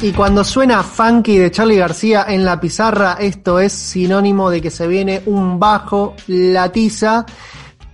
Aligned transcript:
Y 0.00 0.12
cuando 0.12 0.44
suena 0.44 0.84
funky 0.84 1.38
de 1.38 1.50
Charlie 1.50 1.76
García 1.76 2.24
en 2.28 2.44
la 2.44 2.60
pizarra, 2.60 3.16
esto 3.18 3.58
es 3.58 3.72
sinónimo 3.72 4.48
de 4.48 4.62
que 4.62 4.70
se 4.70 4.86
viene 4.86 5.22
un 5.26 5.58
bajo, 5.58 6.14
la 6.28 6.70
tiza. 6.70 7.26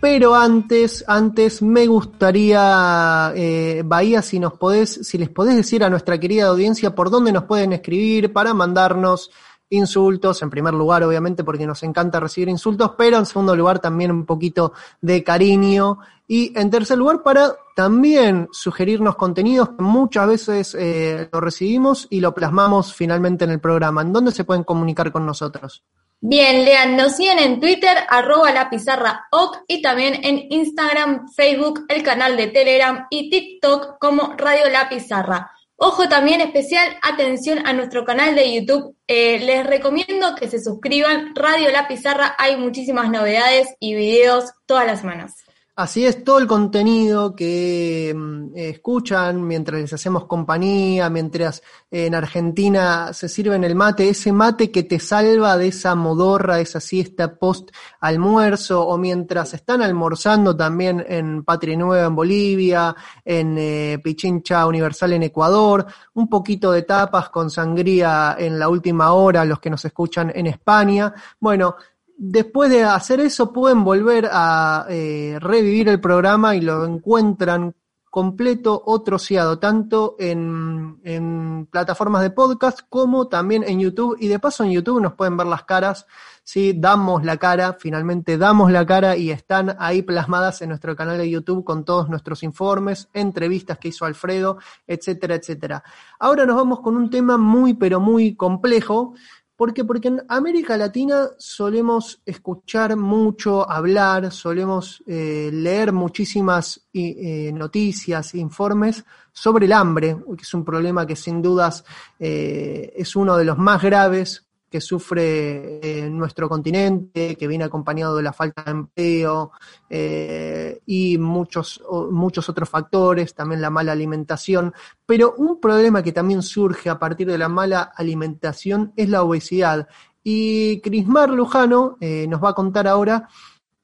Pero 0.00 0.34
antes, 0.34 1.02
antes 1.08 1.62
me 1.62 1.86
gustaría, 1.86 3.32
eh, 3.34 3.82
Bahía, 3.86 4.20
si 4.20 4.38
nos 4.38 4.52
podés, 4.52 5.00
si 5.02 5.16
les 5.16 5.30
podés 5.30 5.56
decir 5.56 5.82
a 5.82 5.88
nuestra 5.88 6.20
querida 6.20 6.48
audiencia 6.48 6.94
por 6.94 7.08
dónde 7.08 7.32
nos 7.32 7.44
pueden 7.44 7.72
escribir 7.72 8.34
para 8.34 8.52
mandarnos 8.52 9.30
insultos, 9.70 10.42
en 10.42 10.50
primer 10.50 10.74
lugar, 10.74 11.02
obviamente, 11.02 11.44
porque 11.44 11.66
nos 11.66 11.82
encanta 11.82 12.20
recibir 12.20 12.48
insultos, 12.48 12.92
pero 12.96 13.18
en 13.18 13.26
segundo 13.26 13.56
lugar 13.56 13.78
también 13.78 14.10
un 14.10 14.26
poquito 14.26 14.72
de 15.00 15.22
cariño. 15.24 15.98
Y 16.26 16.58
en 16.58 16.70
tercer 16.70 16.96
lugar, 16.96 17.22
para 17.22 17.54
también 17.76 18.48
sugerirnos 18.52 19.16
contenidos 19.16 19.70
que 19.70 19.82
muchas 19.82 20.26
veces 20.26 20.76
eh, 20.78 21.28
lo 21.32 21.40
recibimos 21.40 22.06
y 22.08 22.20
lo 22.20 22.34
plasmamos 22.34 22.94
finalmente 22.94 23.44
en 23.44 23.50
el 23.50 23.60
programa. 23.60 24.02
¿En 24.02 24.12
dónde 24.12 24.32
se 24.32 24.44
pueden 24.44 24.64
comunicar 24.64 25.12
con 25.12 25.26
nosotros? 25.26 25.82
Bien, 26.26 26.64
Lean, 26.64 26.96
nos 26.96 27.16
siguen 27.16 27.38
en 27.38 27.60
Twitter, 27.60 27.98
arroba 28.08 28.50
la 28.50 28.70
pizarra 28.70 29.26
y 29.68 29.82
también 29.82 30.24
en 30.24 30.46
Instagram, 30.48 31.28
Facebook, 31.28 31.84
el 31.88 32.02
canal 32.02 32.38
de 32.38 32.46
Telegram 32.46 33.06
y 33.10 33.28
TikTok 33.28 33.98
como 33.98 34.34
Radio 34.38 34.70
La 34.70 34.88
Pizarra. 34.88 35.50
Ojo 35.86 36.08
también 36.08 36.40
especial, 36.40 36.96
atención 37.02 37.58
a 37.66 37.74
nuestro 37.74 38.06
canal 38.06 38.34
de 38.34 38.54
YouTube. 38.54 38.96
Eh, 39.06 39.38
les 39.40 39.66
recomiendo 39.66 40.34
que 40.34 40.48
se 40.48 40.58
suscriban. 40.58 41.34
Radio 41.34 41.70
La 41.70 41.86
Pizarra, 41.86 42.34
hay 42.38 42.56
muchísimas 42.56 43.10
novedades 43.10 43.68
y 43.80 43.94
videos 43.94 44.50
todas 44.64 44.86
las 44.86 45.00
semanas. 45.00 45.43
Así 45.76 46.06
es, 46.06 46.22
todo 46.22 46.38
el 46.38 46.46
contenido 46.46 47.34
que 47.34 48.14
mm, 48.16 48.52
escuchan 48.54 49.44
mientras 49.44 49.80
les 49.80 49.92
hacemos 49.92 50.24
compañía, 50.26 51.10
mientras 51.10 51.64
en 51.90 52.14
Argentina 52.14 53.12
se 53.12 53.28
sirven 53.28 53.64
el 53.64 53.74
mate, 53.74 54.08
ese 54.08 54.30
mate 54.30 54.70
que 54.70 54.84
te 54.84 55.00
salva 55.00 55.58
de 55.58 55.66
esa 55.68 55.96
modorra, 55.96 56.60
esa 56.60 56.78
siesta 56.78 57.34
post 57.34 57.70
almuerzo, 57.98 58.86
o 58.86 58.96
mientras 58.98 59.52
están 59.54 59.82
almorzando 59.82 60.56
también 60.56 61.04
en 61.08 61.42
Patria 61.42 61.76
Nueva 61.76 62.06
en 62.06 62.14
Bolivia, 62.14 62.94
en 63.24 63.56
eh, 63.58 63.98
Pichincha 64.00 64.68
Universal 64.68 65.14
en 65.14 65.24
Ecuador, 65.24 65.86
un 66.12 66.28
poquito 66.28 66.70
de 66.70 66.82
tapas 66.82 67.30
con 67.30 67.50
sangría 67.50 68.36
en 68.38 68.60
la 68.60 68.68
última 68.68 69.12
hora, 69.12 69.44
los 69.44 69.58
que 69.58 69.70
nos 69.70 69.84
escuchan 69.84 70.30
en 70.36 70.46
España. 70.46 71.12
Bueno, 71.40 71.74
después 72.16 72.70
de 72.70 72.84
hacer 72.84 73.20
eso 73.20 73.52
pueden 73.52 73.84
volver 73.84 74.28
a 74.32 74.86
eh, 74.88 75.38
revivir 75.40 75.88
el 75.88 76.00
programa 76.00 76.56
y 76.56 76.60
lo 76.60 76.84
encuentran 76.84 77.74
completo 78.14 78.80
o 78.86 79.02
troceado, 79.02 79.58
tanto 79.58 80.14
en, 80.20 81.00
en, 81.02 81.66
plataformas 81.66 82.22
de 82.22 82.30
podcast 82.30 82.82
como 82.88 83.26
también 83.26 83.64
en 83.66 83.80
YouTube. 83.80 84.16
Y 84.20 84.28
de 84.28 84.38
paso 84.38 84.62
en 84.62 84.70
YouTube 84.70 85.02
nos 85.02 85.14
pueden 85.14 85.36
ver 85.36 85.48
las 85.48 85.64
caras, 85.64 86.06
¿sí? 86.44 86.74
Damos 86.76 87.24
la 87.24 87.38
cara, 87.38 87.76
finalmente 87.76 88.38
damos 88.38 88.70
la 88.70 88.86
cara 88.86 89.16
y 89.16 89.32
están 89.32 89.74
ahí 89.80 90.02
plasmadas 90.02 90.62
en 90.62 90.68
nuestro 90.68 90.94
canal 90.94 91.18
de 91.18 91.28
YouTube 91.28 91.64
con 91.64 91.84
todos 91.84 92.08
nuestros 92.08 92.44
informes, 92.44 93.08
entrevistas 93.14 93.78
que 93.78 93.88
hizo 93.88 94.04
Alfredo, 94.04 94.58
etcétera, 94.86 95.34
etcétera. 95.34 95.82
Ahora 96.20 96.46
nos 96.46 96.54
vamos 96.54 96.82
con 96.82 96.96
un 96.96 97.10
tema 97.10 97.36
muy, 97.36 97.74
pero 97.74 97.98
muy 97.98 98.36
complejo, 98.36 99.14
¿Por 99.56 99.72
qué? 99.72 99.84
Porque 99.84 100.08
en 100.08 100.24
América 100.28 100.76
Latina 100.76 101.28
solemos 101.38 102.20
escuchar 102.26 102.96
mucho, 102.96 103.70
hablar, 103.70 104.32
solemos 104.32 105.00
eh, 105.06 105.50
leer 105.52 105.92
muchísimas 105.92 106.88
eh, 106.92 107.52
noticias, 107.54 108.34
informes 108.34 109.04
sobre 109.32 109.66
el 109.66 109.72
hambre, 109.72 110.16
que 110.36 110.42
es 110.42 110.54
un 110.54 110.64
problema 110.64 111.06
que 111.06 111.14
sin 111.14 111.40
dudas 111.40 111.84
eh, 112.18 112.92
es 112.96 113.14
uno 113.14 113.36
de 113.36 113.44
los 113.44 113.56
más 113.56 113.80
graves 113.80 114.43
que 114.74 114.80
sufre 114.80 115.78
eh, 115.80 116.10
nuestro 116.10 116.48
continente, 116.48 117.36
que 117.36 117.46
viene 117.46 117.62
acompañado 117.62 118.16
de 118.16 118.24
la 118.24 118.32
falta 118.32 118.64
de 118.64 118.72
empleo 118.72 119.52
eh, 119.88 120.80
y 120.84 121.16
muchos, 121.16 121.80
muchos 122.10 122.48
otros 122.48 122.68
factores, 122.68 123.36
también 123.36 123.60
la 123.60 123.70
mala 123.70 123.92
alimentación. 123.92 124.74
Pero 125.06 125.32
un 125.38 125.60
problema 125.60 126.02
que 126.02 126.10
también 126.10 126.42
surge 126.42 126.90
a 126.90 126.98
partir 126.98 127.28
de 127.28 127.38
la 127.38 127.48
mala 127.48 127.82
alimentación 127.82 128.92
es 128.96 129.08
la 129.08 129.22
obesidad. 129.22 129.86
Y 130.24 130.80
Crismar 130.80 131.30
Lujano 131.30 131.96
eh, 132.00 132.26
nos 132.28 132.42
va 132.42 132.48
a 132.48 132.54
contar 132.54 132.88
ahora 132.88 133.28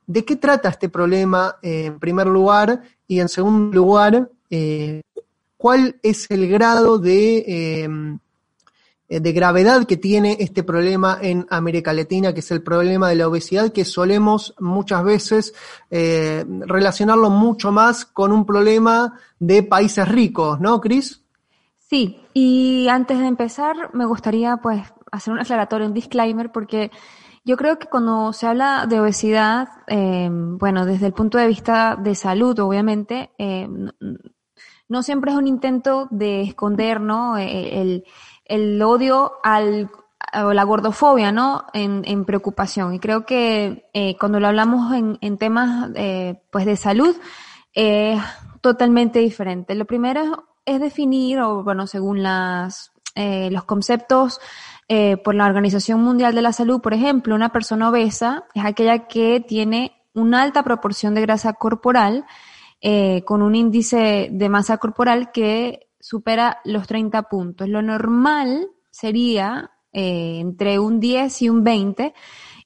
de 0.09 0.25
qué 0.25 0.35
trata 0.35 0.71
este 0.71 0.89
problema 0.89 1.55
en 1.63 2.01
primer 2.01 2.27
lugar 2.27 2.83
y 3.07 3.21
en 3.21 3.29
segundo 3.29 3.77
lugar, 3.77 4.29
cuál 5.57 6.01
es 6.03 6.29
el 6.33 6.49
grado 6.49 6.99
de 6.99 7.45
eh, 7.47 7.89
de 9.19 9.33
gravedad 9.33 9.87
que 9.87 9.97
tiene 9.97 10.37
este 10.39 10.63
problema 10.63 11.19
en 11.21 11.45
América 11.51 11.93
Latina, 11.93 12.33
que 12.33 12.41
es 12.41 12.51
el 12.53 12.63
problema 12.63 13.09
de 13.09 13.17
la 13.17 13.27
obesidad, 13.27 13.73
que 13.73 13.85
solemos 13.85 14.55
muchas 14.61 15.03
veces 15.03 15.53
eh, 15.91 16.45
relacionarlo 16.61 17.29
mucho 17.29 17.73
más 17.73 18.05
con 18.05 18.31
un 18.31 18.47
problema 18.47 19.19
de 19.41 19.65
países 19.65 20.09
ricos, 20.09 20.61
¿no, 20.61 20.81
Cris? 20.81 21.25
Sí, 21.79 22.21
y 22.35 22.87
antes 22.87 23.19
de 23.19 23.27
empezar 23.27 23.93
me 23.95 24.05
gustaría 24.05 24.59
pues 24.59 24.81
hacer 25.11 25.33
un 25.33 25.41
aclaratorio, 25.41 25.89
un 25.89 25.95
disclaimer, 25.95 26.53
porque 26.53 26.93
yo 27.45 27.57
creo 27.57 27.81
que 27.81 27.89
cuando 27.89 28.33
se 28.33 28.47
habla 28.47 28.87
de 28.89 29.01
obesidad, 29.01 29.71
eh, 29.89 30.29
bueno, 30.31 30.87
desde 30.87 31.07
el 31.07 31.15
punto 31.15 31.37
de 31.37 31.49
vista 31.49 31.97
de 31.97 32.15
salud, 32.15 32.57
obviamente, 32.61 33.31
no 34.89 35.03
siempre 35.03 35.33
es 35.33 35.37
un 35.37 35.49
intento 35.49 36.07
de 36.13 36.43
esconder, 36.43 37.01
¿no? 37.01 37.37
el 37.37 37.49
el 37.49 38.05
odio 38.83 39.33
al, 39.43 39.91
o 40.45 40.53
la 40.53 40.65
gordofobia, 40.65 41.33
¿no? 41.33 41.65
En, 41.73 42.03
en 42.05 42.25
preocupación. 42.25 42.95
Y 42.95 42.99
creo 42.99 43.25
que 43.25 43.89
eh, 43.95 44.17
cuando 44.19 44.41
lo 44.41 44.49
hablamos 44.49 44.93
en, 44.93 45.19
en 45.21 45.39
temas 45.39 45.91
eh, 45.95 46.43
pues 46.51 46.67
de 46.67 46.77
salud, 46.77 47.17
es 47.73 48.21
totalmente 48.61 49.21
diferente. 49.21 49.75
Lo 49.75 49.85
primero 49.85 50.45
es 50.65 50.81
definir, 50.81 51.41
o 51.41 51.63
bueno, 51.63 51.87
según 51.87 52.23
las, 52.23 52.93
eh, 53.15 53.49
los 53.51 53.65
conceptos 53.65 54.41
eh, 54.89 55.17
por 55.17 55.35
la 55.35 55.47
Organización 55.47 56.03
Mundial 56.03 56.35
de 56.35 56.43
la 56.43 56.53
Salud, 56.53 56.81
por 56.81 56.95
ejemplo, 56.95 57.35
una 57.35 57.51
persona 57.51 57.89
obesa 57.89 58.45
es 58.55 58.65
aquella 58.65 59.07
que 59.07 59.41
tiene 59.41 59.97
una 60.15 60.43
alta 60.43 60.63
proporción 60.65 61.15
de 61.15 61.21
grasa 61.23 61.53
corporal, 61.53 62.27
eh, 62.81 63.23
con 63.25 63.43
un 63.43 63.55
índice 63.55 64.29
de 64.33 64.49
masa 64.49 64.79
corporal 64.79 65.31
que 65.33 65.90
supera 66.01 66.59
los 66.65 66.87
30 66.87 67.23
puntos. 67.25 67.69
Lo 67.69 67.83
normal 67.83 68.69
sería 68.91 69.71
eh, 69.93 70.39
entre 70.41 70.79
un 70.79 70.99
10 70.99 71.43
y 71.43 71.49
un 71.49 71.63
20 71.63 72.15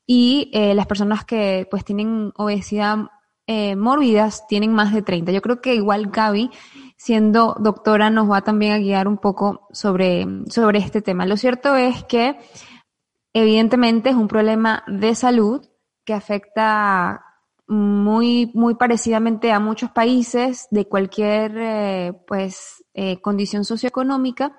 y 0.06 0.50
eh, 0.52 0.74
las 0.74 0.86
personas 0.86 1.24
que 1.24 1.66
pues 1.70 1.84
tienen 1.84 2.32
obesidad 2.36 3.08
eh, 3.46 3.76
mórbidas 3.76 4.46
tienen 4.46 4.72
más 4.72 4.92
de 4.94 5.02
30. 5.02 5.32
Yo 5.32 5.42
creo 5.42 5.60
que 5.60 5.74
igual 5.74 6.06
Gaby, 6.06 6.50
siendo 6.96 7.56
doctora, 7.60 8.08
nos 8.08 8.30
va 8.30 8.42
también 8.42 8.72
a 8.72 8.78
guiar 8.78 9.06
un 9.06 9.18
poco 9.18 9.68
sobre, 9.70 10.26
sobre 10.48 10.78
este 10.78 11.02
tema. 11.02 11.26
Lo 11.26 11.36
cierto 11.36 11.76
es 11.76 12.04
que 12.04 12.38
evidentemente 13.34 14.10
es 14.10 14.16
un 14.16 14.28
problema 14.28 14.82
de 14.86 15.14
salud 15.14 15.66
que 16.04 16.14
afecta 16.14 17.23
muy, 17.66 18.50
muy 18.54 18.74
parecidamente 18.74 19.52
a 19.52 19.60
muchos 19.60 19.90
países 19.90 20.68
de 20.70 20.86
cualquier, 20.86 21.52
eh, 21.56 22.12
pues, 22.26 22.84
eh, 22.94 23.20
condición 23.20 23.64
socioeconómica, 23.64 24.56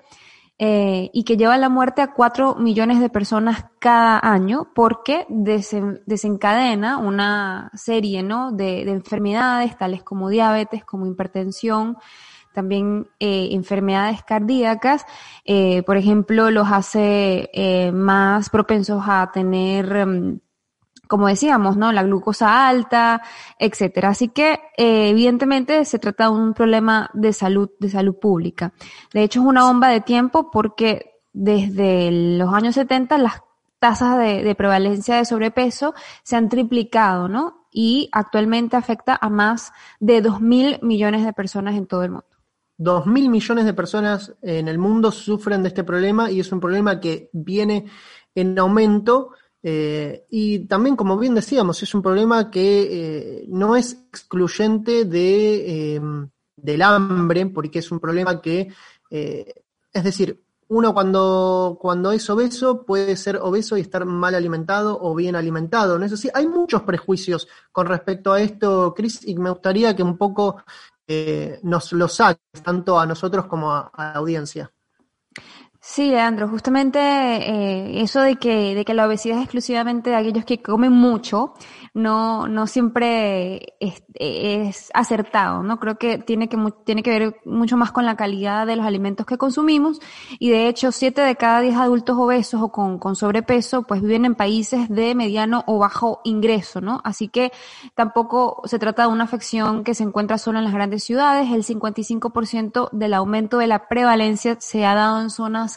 eh, 0.58 1.10
y 1.12 1.24
que 1.24 1.36
lleva 1.36 1.58
la 1.58 1.68
muerte 1.68 2.00
a 2.00 2.14
cuatro 2.14 2.54
millones 2.54 2.98
de 2.98 3.10
personas 3.10 3.66
cada 3.78 4.18
año 4.18 4.68
porque 4.74 5.26
desencadena 5.28 6.96
una 6.96 7.70
serie, 7.74 8.22
¿no? 8.22 8.52
De, 8.52 8.86
de 8.86 8.90
enfermedades 8.90 9.76
tales 9.76 10.02
como 10.02 10.30
diabetes, 10.30 10.82
como 10.82 11.06
hipertensión, 11.06 11.98
también 12.54 13.06
enfermedades 13.20 14.22
cardíacas, 14.22 15.04
por 15.84 15.98
ejemplo, 15.98 16.50
los 16.50 16.68
hace 16.72 17.90
más 17.92 18.48
propensos 18.48 19.02
a 19.06 19.30
tener, 19.30 20.06
mm, 20.06 20.40
como 21.08 21.28
decíamos, 21.28 21.76
¿no? 21.76 21.92
La 21.92 22.02
glucosa 22.02 22.68
alta, 22.68 23.22
etcétera. 23.58 24.10
Así 24.10 24.28
que, 24.28 24.60
evidentemente, 24.76 25.84
se 25.84 25.98
trata 25.98 26.24
de 26.24 26.30
un 26.30 26.54
problema 26.54 27.10
de 27.14 27.32
salud, 27.32 27.70
de 27.78 27.90
salud 27.90 28.16
pública. 28.20 28.72
De 29.12 29.22
hecho, 29.22 29.40
es 29.40 29.46
una 29.46 29.64
bomba 29.64 29.88
de 29.88 30.00
tiempo 30.00 30.50
porque 30.50 31.20
desde 31.32 32.10
los 32.38 32.52
años 32.52 32.74
70 32.74 33.18
las 33.18 33.42
tasas 33.78 34.18
de, 34.18 34.54
prevalencia 34.54 35.16
de 35.16 35.24
sobrepeso 35.24 35.94
se 36.22 36.36
han 36.36 36.48
triplicado, 36.48 37.28
¿no? 37.28 37.66
Y 37.70 38.08
actualmente 38.12 38.76
afecta 38.76 39.18
a 39.20 39.28
más 39.28 39.72
de 40.00 40.22
2 40.22 40.40
mil 40.40 40.78
millones 40.82 41.24
de 41.24 41.32
personas 41.32 41.74
en 41.76 41.86
todo 41.86 42.02
el 42.02 42.10
mundo. 42.10 42.26
Dos 42.78 43.06
mil 43.06 43.30
millones 43.30 43.64
de 43.64 43.72
personas 43.72 44.34
en 44.42 44.68
el 44.68 44.78
mundo 44.78 45.10
sufren 45.10 45.62
de 45.62 45.68
este 45.68 45.84
problema 45.84 46.30
y 46.30 46.40
es 46.40 46.52
un 46.52 46.60
problema 46.60 47.00
que 47.00 47.30
viene 47.32 47.86
en 48.34 48.58
aumento. 48.58 49.30
Eh, 49.62 50.26
y 50.30 50.60
también, 50.60 50.96
como 50.96 51.18
bien 51.18 51.34
decíamos, 51.34 51.82
es 51.82 51.94
un 51.94 52.02
problema 52.02 52.50
que 52.50 53.40
eh, 53.40 53.44
no 53.48 53.76
es 53.76 53.92
excluyente 54.08 55.04
de, 55.04 55.96
eh, 55.96 56.00
del 56.56 56.82
hambre, 56.82 57.46
porque 57.46 57.80
es 57.80 57.90
un 57.90 58.00
problema 58.00 58.40
que, 58.40 58.72
es 59.10 60.04
decir, 60.04 60.42
uno 60.68 60.92
cuando, 60.92 61.78
cuando 61.80 62.12
es 62.12 62.28
obeso 62.28 62.84
puede 62.84 63.16
ser 63.16 63.36
obeso 63.36 63.76
y 63.76 63.82
estar 63.82 64.04
mal 64.04 64.34
alimentado 64.34 64.98
o 65.00 65.14
bien 65.14 65.36
alimentado, 65.36 65.98
¿no 65.98 66.04
es 66.04 66.12
así? 66.12 66.28
Hay 66.34 66.46
muchos 66.48 66.82
prejuicios 66.82 67.48
con 67.70 67.86
respecto 67.86 68.32
a 68.32 68.40
esto, 68.40 68.92
Cris, 68.94 69.26
y 69.26 69.36
me 69.36 69.50
gustaría 69.50 69.94
que 69.94 70.02
un 70.02 70.16
poco 70.16 70.62
eh, 71.06 71.60
nos 71.62 71.92
lo 71.92 72.08
saques, 72.08 72.62
tanto 72.64 72.98
a 72.98 73.06
nosotros 73.06 73.46
como 73.46 73.72
a 73.72 73.90
la 73.96 74.12
audiencia. 74.14 74.72
Sí, 75.88 76.10
Leandro, 76.10 76.48
justamente 76.48 76.98
eh, 76.98 78.02
eso 78.02 78.20
de 78.20 78.36
que, 78.36 78.74
de 78.74 78.84
que 78.84 78.92
la 78.92 79.06
obesidad 79.06 79.38
es 79.38 79.44
exclusivamente 79.44 80.10
de 80.10 80.16
aquellos 80.16 80.44
que 80.44 80.60
comen 80.60 80.90
mucho, 80.90 81.54
no, 81.94 82.48
no 82.48 82.66
siempre 82.66 83.76
es, 83.78 84.02
es, 84.14 84.90
acertado, 84.92 85.62
¿no? 85.62 85.78
Creo 85.78 85.96
que 85.96 86.18
tiene 86.18 86.48
que, 86.48 86.58
tiene 86.84 87.04
que 87.04 87.10
ver 87.10 87.40
mucho 87.44 87.76
más 87.76 87.92
con 87.92 88.04
la 88.04 88.16
calidad 88.16 88.66
de 88.66 88.74
los 88.74 88.84
alimentos 88.84 89.26
que 89.26 89.38
consumimos 89.38 90.00
y 90.40 90.50
de 90.50 90.66
hecho 90.66 90.90
siete 90.90 91.22
de 91.22 91.36
cada 91.36 91.60
diez 91.60 91.76
adultos 91.76 92.18
obesos 92.18 92.60
o 92.60 92.72
con, 92.72 92.98
con 92.98 93.14
sobrepeso 93.14 93.84
pues 93.84 94.02
viven 94.02 94.24
en 94.24 94.34
países 94.34 94.88
de 94.88 95.14
mediano 95.14 95.62
o 95.68 95.78
bajo 95.78 96.20
ingreso, 96.24 96.80
¿no? 96.80 97.00
Así 97.04 97.28
que 97.28 97.52
tampoco 97.94 98.60
se 98.64 98.80
trata 98.80 99.02
de 99.02 99.08
una 99.08 99.24
afección 99.24 99.84
que 99.84 99.94
se 99.94 100.02
encuentra 100.02 100.36
solo 100.36 100.58
en 100.58 100.64
las 100.64 100.74
grandes 100.74 101.04
ciudades, 101.04 101.52
el 101.52 101.64
55% 101.64 102.90
del 102.90 103.14
aumento 103.14 103.58
de 103.58 103.68
la 103.68 103.86
prevalencia 103.86 104.56
se 104.60 104.84
ha 104.84 104.96
dado 104.96 105.22
en 105.22 105.30
zonas 105.30 105.75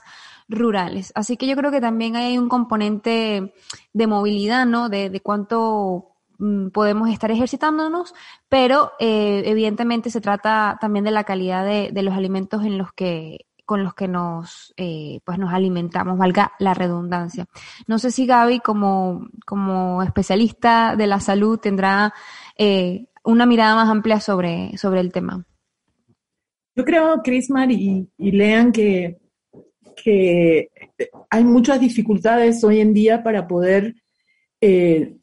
rurales. 0.50 1.12
Así 1.16 1.38
que 1.38 1.48
yo 1.48 1.56
creo 1.56 1.72
que 1.72 1.80
también 1.80 2.16
hay 2.16 2.38
un 2.38 2.50
componente 2.50 3.54
de 3.94 4.08
movilidad, 4.08 4.66
¿no? 4.66 4.90
De, 4.90 5.22
cuánto 5.24 6.16
mm, 6.40 6.70
podemos 6.70 7.10
estar 7.10 7.32
ejercitándonos, 7.32 8.14
pero 8.50 8.92
eh, 9.00 9.44
evidentemente 9.46 10.10
se 10.10 10.22
trata 10.22 10.78
también 10.82 11.06
de 11.06 11.12
la 11.12 11.24
calidad 11.24 11.66
de, 11.66 12.04
los 12.04 12.16
alimentos 12.16 12.66
en 12.66 12.78
los 12.78 12.92
que 12.94 13.46
con 13.66 13.84
los 13.84 13.94
que 13.94 14.08
nos 14.08 14.74
eh, 14.78 15.20
pues 15.24 15.38
nos 15.38 15.54
alimentamos, 15.54 16.18
valga 16.18 16.54
la 16.58 16.74
redundancia. 16.74 17.46
No 17.86 18.00
sé 18.00 18.10
si 18.10 18.26
Gaby 18.26 18.62
como, 18.62 19.28
como 19.46 20.02
especialista 20.02 20.96
de 20.96 21.06
la 21.06 21.20
salud 21.20 21.60
tendrá 21.60 22.12
eh, 22.58 23.06
una 23.24 23.46
mirada 23.46 23.76
más 23.76 23.88
amplia 23.88 24.20
sobre, 24.22 24.76
sobre 24.76 25.02
el 25.02 25.12
tema. 25.12 25.46
Yo 26.76 26.84
creo, 26.84 27.22
Crismar 27.22 27.72
y, 27.72 28.10
y 28.18 28.32
Lean, 28.32 28.72
que 28.72 29.19
que 30.04 30.70
hay 31.30 31.44
muchas 31.44 31.80
dificultades 31.80 32.64
hoy 32.64 32.80
en 32.80 32.94
día 32.94 33.24
para 33.24 33.48
poder 33.48 33.96
eh, 34.62 35.16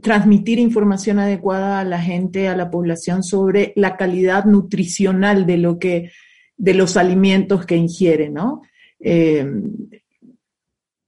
transmitir 0.00 0.58
información 0.58 1.18
adecuada 1.18 1.80
a 1.80 1.84
la 1.84 2.00
gente, 2.00 2.48
a 2.48 2.56
la 2.56 2.70
población 2.70 3.22
sobre 3.22 3.72
la 3.76 3.96
calidad 3.96 4.44
nutricional 4.44 5.46
de 5.46 5.56
lo 5.56 5.78
que, 5.78 6.12
de 6.56 6.74
los 6.74 6.96
alimentos 6.96 7.64
que 7.66 7.76
ingieren, 7.76 8.34
¿no? 8.34 8.62
Eh, 9.00 9.46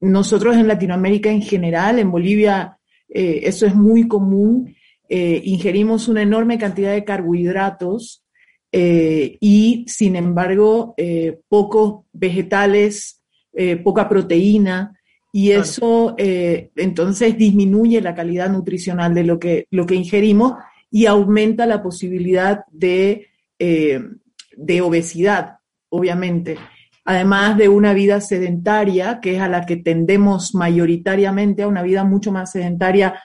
nosotros 0.01 0.57
en 0.57 0.69
Latinoamérica 0.69 1.31
en 1.31 1.43
general, 1.43 1.99
en 1.99 2.11
Bolivia, 2.11 2.79
eh, 3.09 3.41
eso 3.45 3.67
es 3.67 3.75
muy 3.75 4.07
común. 4.09 4.75
ingerimos 5.11 6.07
una 6.09 6.21
enorme 6.21 6.59
cantidad 6.59 6.93
de 6.93 7.03
carbohidratos 7.03 8.23
eh, 8.71 9.39
y 9.41 9.87
sin 9.89 10.17
embargo 10.17 10.95
eh, 10.97 11.41
pocos 11.49 12.05
vegetales, 12.13 13.23
eh, 13.53 13.77
poca 13.77 14.09
proteína 14.09 14.95
y 15.33 15.53
eso 15.53 16.17
entonces 16.19 17.37
disminuye 17.37 18.01
la 18.01 18.15
calidad 18.15 18.51
nutricional 18.51 19.15
de 19.15 19.25
lo 19.25 19.39
que, 19.39 19.67
lo 19.71 19.85
que 19.85 19.95
ingerimos 19.95 20.55
y 20.91 21.05
aumenta 21.05 21.67
la 21.67 21.83
posibilidad 21.83 22.65
de, 22.73 23.27
de 23.59 24.81
obesidad, 24.81 25.59
obviamente. 25.91 26.57
Además 27.05 27.59
de 27.59 27.69
una 27.69 27.93
vida 27.93 28.23
sedentaria, 28.23 29.21
que 29.21 29.37
es 29.37 29.43
a 29.43 29.49
la 29.49 29.67
que 29.67 29.77
tendemos 29.77 30.55
mayoritariamente, 30.55 31.63
a 31.63 31.69
una 31.69 31.83
vida 31.83 32.05
mucho 32.05 32.33
más 32.33 32.53
sedentaria 32.53 33.23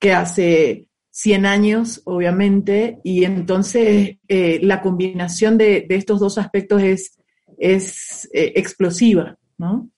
que 0.00 0.12
hace 0.12 0.88
100 1.14 1.46
años, 1.46 2.02
obviamente, 2.06 2.98
y 3.04 3.22
entonces 3.22 4.16
eh, 4.26 4.58
la 4.64 4.82
combinación 4.82 5.56
de, 5.56 5.86
estos 5.90 6.18
dos 6.18 6.38
aspectos 6.38 6.82
es, 6.82 7.16
es 7.56 8.28
eh, 8.34 8.54
explosiva, 8.56 9.36
¿no? 9.56 9.88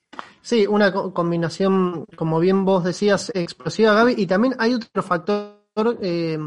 Sí, 0.43 0.67
una 0.67 0.93
combinación, 0.93 2.05
como 2.17 2.39
bien 2.39 2.67
vos 2.67 2.85
decías, 2.85 3.33
explosiva, 3.35 3.95
Gaby, 3.95 4.15
y 4.19 4.27
también 4.27 4.57
hay 4.59 4.75
otro 4.75 5.03
factor, 5.03 5.57
eh, 6.03 6.39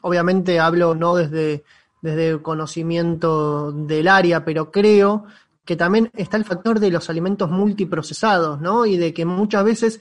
obviamente 0.00 0.58
hablo 0.58 0.96
no 0.96 1.14
desde, 1.14 1.62
desde 2.02 2.30
el 2.30 2.42
conocimiento 2.42 3.70
del 3.70 4.08
área, 4.08 4.44
pero 4.44 4.72
creo 4.72 5.26
que 5.64 5.76
también 5.76 6.10
está 6.16 6.36
el 6.36 6.44
factor 6.44 6.80
de 6.80 6.90
los 6.90 7.08
alimentos 7.10 7.48
multiprocesados, 7.48 8.60
¿no? 8.60 8.86
Y 8.86 8.96
de 8.96 9.14
que 9.14 9.24
muchas 9.24 9.62
veces 9.62 10.00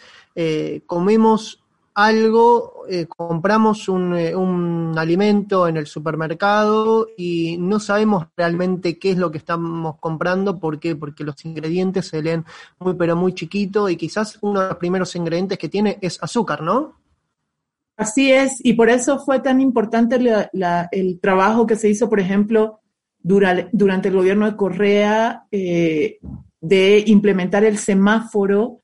comemos 0.88 1.59
algo, 1.94 2.86
eh, 2.90 3.06
compramos 3.06 3.88
eh, 3.90 4.36
un, 4.36 4.94
alimento 4.98 5.68
en 5.68 5.78
el 5.78 5.88
supermercado 5.88 7.08
y 7.18 7.58
no 7.58 7.80
sabemos 7.80 8.28
realmente 8.36 8.98
qué 8.98 9.12
es 9.12 9.18
lo 9.18 9.32
que 9.32 9.38
estamos 9.38 9.98
comprando, 10.00 10.60
¿por 10.60 10.80
qué? 10.80 10.96
Porque 10.96 11.24
los 11.24 11.44
ingredientes 11.46 12.08
se 12.08 12.22
leen 12.22 12.46
muy 12.80 12.96
pero 12.96 13.16
muy 13.16 13.34
chiquito 13.34 13.90
y 13.90 13.96
quizás 13.96 14.38
uno 14.42 14.62
de 14.62 14.70
los 14.70 14.78
primeros 14.78 15.16
ingredientes 15.16 15.58
que 15.58 15.70
tiene 15.70 15.98
es 16.02 16.22
azúcar, 16.22 16.62
¿no? 16.62 16.96
Así 17.98 18.32
es, 18.32 18.64
y 18.64 18.74
por 18.74 18.90
eso 18.90 19.20
fue 19.20 19.40
tan 19.42 19.60
importante 19.60 20.18
el 20.92 21.20
trabajo 21.20 21.68
que 21.68 21.76
se 21.76 21.90
hizo, 21.90 22.10
por 22.10 22.22
ejemplo, 22.22 22.80
durante 23.22 24.08
el 24.08 24.16
gobierno 24.16 24.46
de 24.46 24.56
Correa 24.56 25.46
eh, 25.52 26.20
de 26.62 27.04
implementar 27.08 27.64
el 27.64 27.78
semáforo 27.78 28.79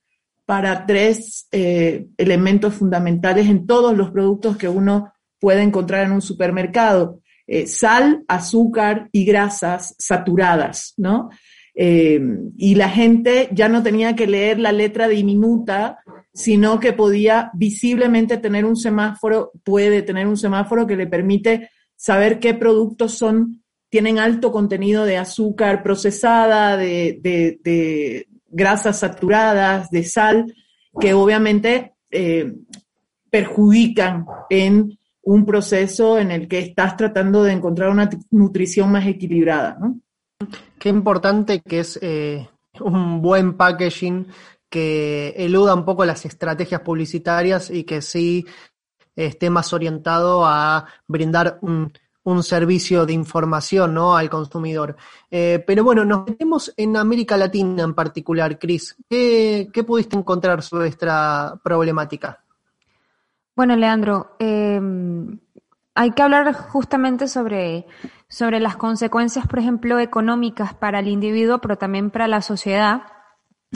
para 0.46 0.86
tres 0.86 1.48
eh, 1.52 2.08
elementos 2.18 2.76
fundamentales 2.76 3.48
en 3.48 3.66
todos 3.66 3.98
los 3.98 4.12
productos 4.12 4.58
que 4.58 4.70
uno 4.70 5.12
puede 5.40 5.64
encontrar 5.64 6.06
en 6.06 6.12
un 6.12 6.22
supermercado. 6.22 7.22
Eh, 7.48 7.68
sal, 7.68 8.24
azúcar 8.28 9.10
y 9.12 9.26
grasas 9.26 9.96
saturadas, 9.98 10.94
¿no? 10.98 11.30
Eh, 11.76 12.22
y 12.58 12.76
la 12.76 12.90
gente 12.90 13.50
ya 13.52 13.68
no 13.68 13.84
tenía 13.84 14.16
que 14.16 14.28
leer 14.28 14.60
la 14.60 14.72
letra 14.72 15.08
diminuta, 15.08 16.00
sino 16.34 16.80
que 16.80 16.94
podía 16.94 17.52
visiblemente 17.54 18.38
tener 18.38 18.66
un 18.66 18.76
semáforo, 18.76 19.52
puede 19.64 20.02
tener 20.02 20.26
un 20.26 20.38
semáforo 20.38 20.88
que 20.88 20.96
le 20.96 21.08
permite 21.08 21.70
saber 21.96 22.40
qué 22.40 22.54
productos 22.54 23.18
son, 23.18 23.64
tienen 23.90 24.20
alto 24.20 24.52
contenido 24.52 25.06
de 25.06 25.18
azúcar 25.18 25.84
procesada, 25.84 26.78
de, 26.78 27.20
de 27.22 28.28
grasas 28.56 29.00
saturadas, 29.00 29.90
de 29.90 30.04
sal, 30.04 30.54
que 31.00 31.14
obviamente 31.14 31.94
eh, 32.10 32.54
perjudican 33.30 34.26
en 34.50 34.98
un 35.24 35.46
proceso 35.46 36.18
en 36.18 36.32
el 36.32 36.48
que 36.48 36.60
estás 36.60 36.96
tratando 36.96 37.44
de 37.44 37.52
encontrar 37.52 37.90
una 37.90 38.10
nutrición 38.32 38.92
más 38.92 39.06
equilibrada. 39.06 39.78
¿no? 39.80 40.00
Qué 40.80 40.90
importante 40.90 41.62
que 41.62 41.80
es 41.80 42.00
eh, 42.02 42.48
un 42.80 43.22
buen 43.22 43.58
packaging 43.58 44.28
que 44.70 45.34
eluda 45.38 45.74
un 45.74 45.84
poco 45.84 46.06
las 46.06 46.26
estrategias 46.26 46.82
publicitarias 46.82 47.70
y 47.70 47.84
que 47.84 48.02
sí 48.02 48.46
esté 49.16 49.50
más 49.50 49.74
orientado 49.74 50.46
a 50.46 50.86
brindar 51.08 51.60
un 51.62 51.92
un 52.26 52.44
servicio 52.44 53.06
de 53.06 53.14
información 53.14 53.94
¿no? 53.94 54.18
al 54.18 54.30
consumidor. 54.30 54.98
Eh, 55.30 55.64
pero 55.66 55.84
bueno, 55.84 56.04
nos 56.04 56.26
metemos 56.26 56.74
en 56.76 56.98
América 56.98 57.38
Latina 57.38 57.84
en 57.84 57.94
particular, 57.94 58.58
Cris. 58.60 58.96
¿Qué, 59.08 59.70
pudiste 59.86 60.18
encontrar 60.18 60.62
sobre 60.64 60.90
esta 60.90 61.60
problemática? 61.64 62.44
Bueno, 63.56 63.76
Leandro, 63.76 64.36
em, 64.40 65.40
hay 65.94 66.12
que 66.12 66.24
hablar 66.24 66.52
justamente 66.54 67.28
sobre, 67.28 67.86
sobre 68.28 68.60
las 68.60 68.76
consecuencias, 68.76 69.48
por 69.48 69.60
ejemplo, 69.60 70.00
económicas 70.00 70.74
para 70.74 71.00
el 71.00 71.08
individuo, 71.08 71.60
pero 71.60 71.78
también 71.78 72.10
para 72.10 72.28
la 72.28 72.42
sociedad. 72.42 73.04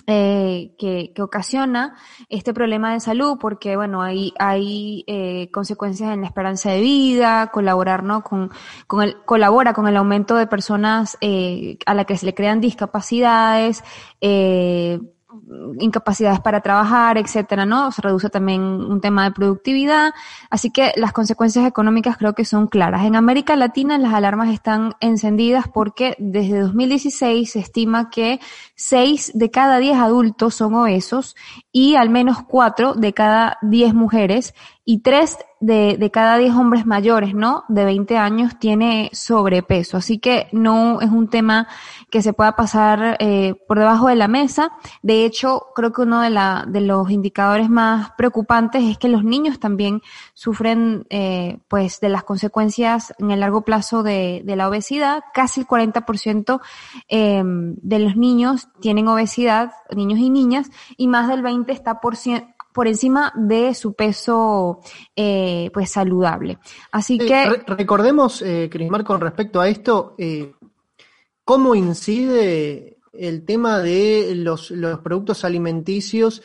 Eh, 0.07 0.75
que, 0.77 1.11
que, 1.13 1.21
ocasiona 1.21 1.95
este 2.29 2.53
problema 2.53 2.93
de 2.93 2.99
salud, 2.99 3.37
porque 3.39 3.75
bueno, 3.75 4.01
hay, 4.01 4.33
hay 4.39 5.03
eh, 5.07 5.49
consecuencias 5.51 6.13
en 6.13 6.21
la 6.21 6.27
esperanza 6.27 6.71
de 6.71 6.79
vida, 6.79 7.51
colaborar, 7.51 8.03
¿no? 8.03 8.23
Con, 8.23 8.51
con 8.87 9.03
el, 9.03 9.21
colabora 9.25 9.73
con 9.73 9.87
el 9.87 9.97
aumento 9.97 10.35
de 10.35 10.47
personas 10.47 11.17
eh, 11.21 11.77
a 11.85 11.93
la 11.93 12.05
que 12.05 12.17
se 12.17 12.25
le 12.25 12.33
crean 12.33 12.61
discapacidades, 12.61 13.83
eh, 14.21 14.99
incapacidades 15.79 16.39
para 16.39 16.61
trabajar, 16.61 17.17
etcétera, 17.17 17.65
¿no? 17.65 17.91
Se 17.91 18.01
reduce 18.01 18.29
también 18.29 18.61
un 18.61 18.99
tema 18.99 19.25
de 19.25 19.31
productividad. 19.31 20.11
Así 20.49 20.71
que 20.71 20.91
las 20.95 21.13
consecuencias 21.13 21.67
económicas 21.67 22.17
creo 22.17 22.33
que 22.33 22.45
son 22.45 22.67
claras. 22.67 23.05
En 23.05 23.15
América 23.15 23.55
Latina 23.55 23.97
las 23.97 24.13
alarmas 24.13 24.49
están 24.49 24.93
encendidas 24.99 25.67
porque 25.67 26.15
desde 26.17 26.59
2016 26.59 27.51
se 27.51 27.59
estima 27.59 28.09
que 28.09 28.39
6 28.75 29.33
de 29.35 29.51
cada 29.51 29.77
10 29.77 29.97
adultos 29.97 30.55
son 30.55 30.73
obesos 30.73 31.35
y 31.71 31.95
al 31.95 32.09
menos 32.09 32.37
4 32.47 32.95
de 32.95 33.13
cada 33.13 33.57
10 33.61 33.93
mujeres 33.93 34.55
y 34.83 35.01
3 35.03 35.37
de, 35.59 35.97
de 35.99 36.11
cada 36.11 36.37
10 36.37 36.55
hombres 36.55 36.87
mayores, 36.87 37.35
¿no? 37.35 37.65
De 37.67 37.85
20 37.85 38.17
años 38.17 38.57
tiene 38.57 39.11
sobrepeso. 39.13 39.97
Así 39.97 40.17
que 40.17 40.47
no 40.51 41.01
es 41.01 41.11
un 41.11 41.29
tema 41.29 41.67
que 42.09 42.21
se 42.21 42.33
pueda 42.33 42.55
pasar 42.55 43.17
eh, 43.19 43.55
por 43.67 43.79
debajo 43.79 44.07
de 44.07 44.15
la 44.15 44.27
mesa. 44.27 44.71
De 45.01 45.25
hecho, 45.25 45.67
creo 45.75 45.91
que 45.91 46.01
uno 46.01 46.21
de, 46.21 46.29
la, 46.29 46.65
de 46.67 46.81
los 46.81 47.09
indicadores 47.09 47.69
más 47.69 48.11
preocupantes 48.17 48.83
es 48.83 48.97
que 48.97 49.09
los 49.09 49.23
niños 49.23 49.59
también 49.59 50.01
sufren 50.33 51.05
eh, 51.09 51.59
pues 51.67 51.99
de 51.99 52.09
las 52.09 52.23
consecuencias 52.23 53.13
en 53.19 53.31
el 53.31 53.39
largo 53.39 53.61
plazo 53.61 54.03
de, 54.03 54.41
de 54.45 54.55
la 54.55 54.67
obesidad. 54.67 55.23
Casi 55.33 55.61
el 55.61 55.67
40% 55.67 56.61
eh, 57.07 57.43
de 57.45 57.99
los 57.99 58.15
niños 58.15 58.67
tienen 58.79 59.07
obesidad, 59.07 59.71
niños 59.95 60.19
y 60.19 60.29
niñas, 60.29 60.69
y 60.97 61.07
más 61.07 61.27
del 61.27 61.41
20 61.41 61.71
está 61.71 61.99
por 61.99 62.15
por 62.73 62.87
encima 62.87 63.33
de 63.35 63.73
su 63.73 63.93
peso 63.93 64.79
eh, 65.15 65.69
pues 65.73 65.91
saludable. 65.91 66.59
Así 66.91 67.17
que... 67.17 67.63
recordemos, 67.67 68.41
eh, 68.41 68.69
Crismar, 68.71 69.03
con 69.03 69.19
respecto 69.21 69.59
a 69.59 69.67
esto, 69.67 70.15
eh, 70.17 70.53
cómo 71.49 71.73
incide 71.73 72.99
el 73.11 73.43
tema 73.43 73.79
de 73.79 74.33
los, 74.35 74.71
productos 75.03 75.43
alimenticios 75.43 76.43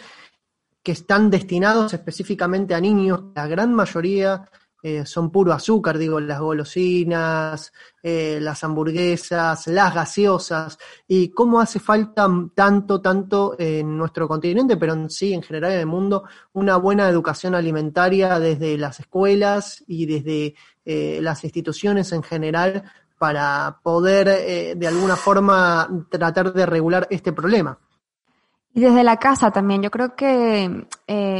que 0.82 0.92
están 0.92 1.28
destinados 1.28 1.92
específicamente 1.92 2.75
a 2.75 2.80
niños, 2.80 3.25
la 3.34 3.46
gran 3.46 3.75
mayoría 3.75 4.49
eh, 4.82 5.04
son 5.04 5.30
puro 5.30 5.52
azúcar, 5.52 5.99
digo, 5.99 6.20
las 6.20 6.40
golosinas, 6.40 7.70
eh, 8.02 8.38
las 8.40 8.64
hamburguesas, 8.64 9.66
las 9.66 9.94
gaseosas, 9.94 10.78
y 11.06 11.28
cómo 11.28 11.61
hace 11.61 11.80
falta 11.80 12.26
tanto, 12.54 13.02
tanto 13.02 13.56
en 13.58 13.99
nuestro 13.99 14.26
continente, 14.26 14.78
pero 14.78 14.94
en 14.94 15.11
sí, 15.11 15.34
en 15.34 15.42
general 15.42 15.73
en 15.73 15.80
el 15.80 15.87
mundo, 15.87 16.25
una 16.54 16.78
buena 16.78 17.11
educación 17.11 17.54
alimentaria 17.54 18.38
desde 18.38 18.78
las 18.78 19.00
escuelas 19.00 19.84
y 19.87 20.06
desde 20.06 20.54
eh, 20.87 21.18
las 21.20 21.44
instituciones 21.44 22.11
en 22.12 22.23
general 22.23 22.84
para 23.25 23.78
poder 23.83 24.76
de 24.76 24.87
alguna 24.87 25.16
forma 25.16 25.88
tratar 26.11 26.52
de 26.52 26.66
regular 26.66 27.07
este 27.09 27.33
problema. 27.33 27.78
Y 28.75 28.83
desde 28.83 29.02
la 29.02 29.16
casa 29.16 29.50
también, 29.50 29.81
yo 29.83 29.90
creo 29.90 30.14
que 30.14 30.87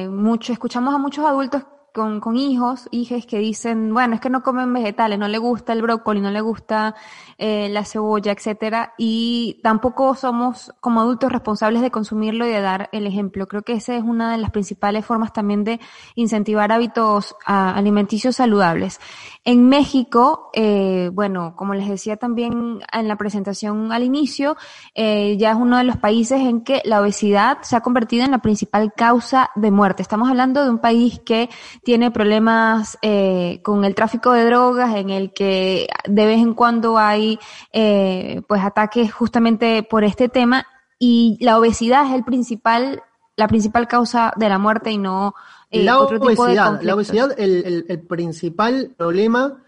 mucho, 0.09 0.53
escuchamos 0.55 0.95
a 0.95 0.99
muchos 0.99 1.27
adultos 1.27 1.63
con, 1.95 2.19
con 2.21 2.37
hijos, 2.37 2.89
hijas 2.91 3.25
que 3.25 3.39
dicen, 3.39 3.95
bueno, 3.95 4.15
es 4.17 4.21
que 4.21 4.29
no 4.29 4.43
comen 4.43 4.73
vegetales, 4.73 5.17
no 5.17 5.29
le 5.29 5.39
gusta 5.39 5.73
el 5.73 5.81
brócoli, 5.81 6.21
no 6.21 6.31
le 6.33 6.41
gusta 6.41 6.97
eh, 7.39 7.69
la 7.69 7.85
cebolla, 7.85 8.33
etcétera, 8.33 8.95
y 8.99 9.61
tampoco 9.63 10.17
somos 10.17 10.75
como 10.81 11.03
adultos 11.03 11.31
responsables 11.31 11.83
de 11.83 11.93
consumirlo 11.93 12.47
y 12.47 12.51
de 12.51 12.61
dar 12.61 12.89
el 12.91 13.07
ejemplo. 13.07 13.47
Creo 13.47 13.63
que 13.63 13.75
esa 13.75 13.95
es 13.95 14.03
una 14.03 14.33
de 14.33 14.39
las 14.39 14.51
principales 14.51 15.07
formas 15.07 15.33
también 15.33 15.63
de 15.63 15.79
incentivar 16.17 16.73
hábitos 16.73 17.37
alimenticios 17.45 18.37
saludables. 18.37 19.01
En 19.47 19.69
México, 19.69 20.49
eh, 20.55 21.11
bueno, 21.13 21.55
como 21.55 21.75
les 21.75 21.87
decía 21.87 22.17
también 22.17 22.79
en 22.91 23.09
la 23.09 23.17
presentación 23.17 23.93
al 23.93 24.03
inicio, 24.03 24.57
eh, 24.95 25.37
ya 25.37 25.51
es 25.51 25.57
uno 25.57 25.77
de 25.77 25.85
los 25.85 25.99
países 25.99 26.41
en 26.41 26.65
que 26.65 26.81
la 26.87 27.03
obesidad 27.03 27.59
se 27.61 27.77
ha 27.77 27.83
convertido 27.83 28.25
en 28.25 28.31
la 28.31 28.39
principal 28.39 28.95
causa 28.97 29.51
de 29.55 29.71
muerte. 29.71 30.01
Estamos 30.01 30.31
hablando 30.31 30.65
de 30.65 30.71
un 30.71 30.79
país 30.79 31.21
que 31.27 31.51
tiene 31.83 32.11
problemas 32.11 32.97
eh, 33.03 33.61
con 33.63 33.85
el 33.85 33.95
tráfico 33.95 34.33
de 34.33 34.47
drogas, 34.47 34.95
en 34.97 35.11
el 35.11 35.35
que 35.35 35.89
de 36.09 36.25
vez 36.25 36.39
en 36.39 36.55
cuando 36.55 36.97
hay 36.97 37.39
eh, 37.75 38.41
pues 38.49 38.63
ataques 38.65 39.13
justamente 39.13 39.83
por 39.83 40.05
este 40.05 40.31
tema 40.31 40.67
y 40.99 41.37
la 41.41 41.59
obesidad 41.59 42.07
es 42.07 42.15
el 42.15 42.25
principal 42.25 43.03
la 43.37 43.49
principal 43.49 43.89
causa 43.89 44.33
de 44.37 44.49
la 44.49 44.59
muerte 44.59 44.91
y 44.93 44.99
no 44.99 45.35
eh, 45.81 45.85
la 45.85 45.99
otro 45.99 46.21
tipo 46.21 46.47
de 46.47 46.55
La 46.55 46.95
obesidad, 46.95 47.35
el, 47.39 47.85
el, 47.89 48.01
principal 48.01 48.95
problema 48.97 49.63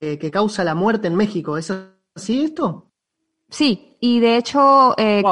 eh, 0.00 0.18
que 0.18 0.30
causa 0.30 0.64
la 0.64 0.74
muerte 0.74 1.08
en 1.08 1.16
México, 1.16 1.56
¿es 1.56 1.72
así 2.14 2.42
esto? 2.42 2.86
Sí, 3.48 3.96
y 4.00 4.20
de 4.20 4.36
hecho, 4.36 4.94
eh, 4.98 5.22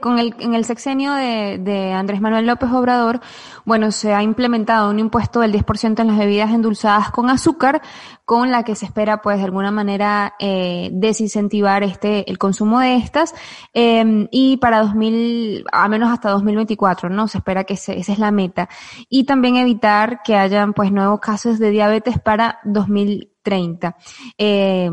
con 0.00 0.18
el, 0.18 0.34
en 0.38 0.54
el 0.54 0.64
sexenio 0.64 1.12
de, 1.12 1.58
de, 1.58 1.92
Andrés 1.92 2.20
Manuel 2.20 2.46
López 2.46 2.70
Obrador, 2.70 3.20
bueno, 3.64 3.90
se 3.90 4.14
ha 4.14 4.22
implementado 4.22 4.90
un 4.90 4.98
impuesto 4.98 5.40
del 5.40 5.52
10% 5.52 6.00
en 6.00 6.06
las 6.06 6.18
bebidas 6.18 6.50
endulzadas 6.50 7.10
con 7.10 7.28
azúcar, 7.30 7.82
con 8.24 8.50
la 8.50 8.62
que 8.62 8.74
se 8.74 8.86
espera, 8.86 9.20
pues, 9.22 9.38
de 9.38 9.44
alguna 9.44 9.70
manera, 9.70 10.34
eh, 10.38 10.90
desincentivar 10.92 11.82
este, 11.82 12.30
el 12.30 12.38
consumo 12.38 12.80
de 12.80 12.96
estas, 12.96 13.34
eh, 13.74 14.26
y 14.30 14.56
para 14.56 14.80
2000, 14.82 15.64
a 15.70 15.88
menos 15.88 16.10
hasta 16.10 16.30
2024, 16.30 17.10
¿no? 17.10 17.28
Se 17.28 17.38
espera 17.38 17.64
que 17.64 17.74
esa 17.74 17.92
es 17.92 18.18
la 18.18 18.30
meta. 18.30 18.68
Y 19.08 19.24
también 19.24 19.56
evitar 19.56 20.22
que 20.22 20.36
hayan, 20.36 20.72
pues, 20.72 20.90
nuevos 20.90 21.20
casos 21.20 21.58
de 21.58 21.70
diabetes 21.70 22.18
para 22.18 22.60
2030. 22.64 23.96
Eh, 24.38 24.90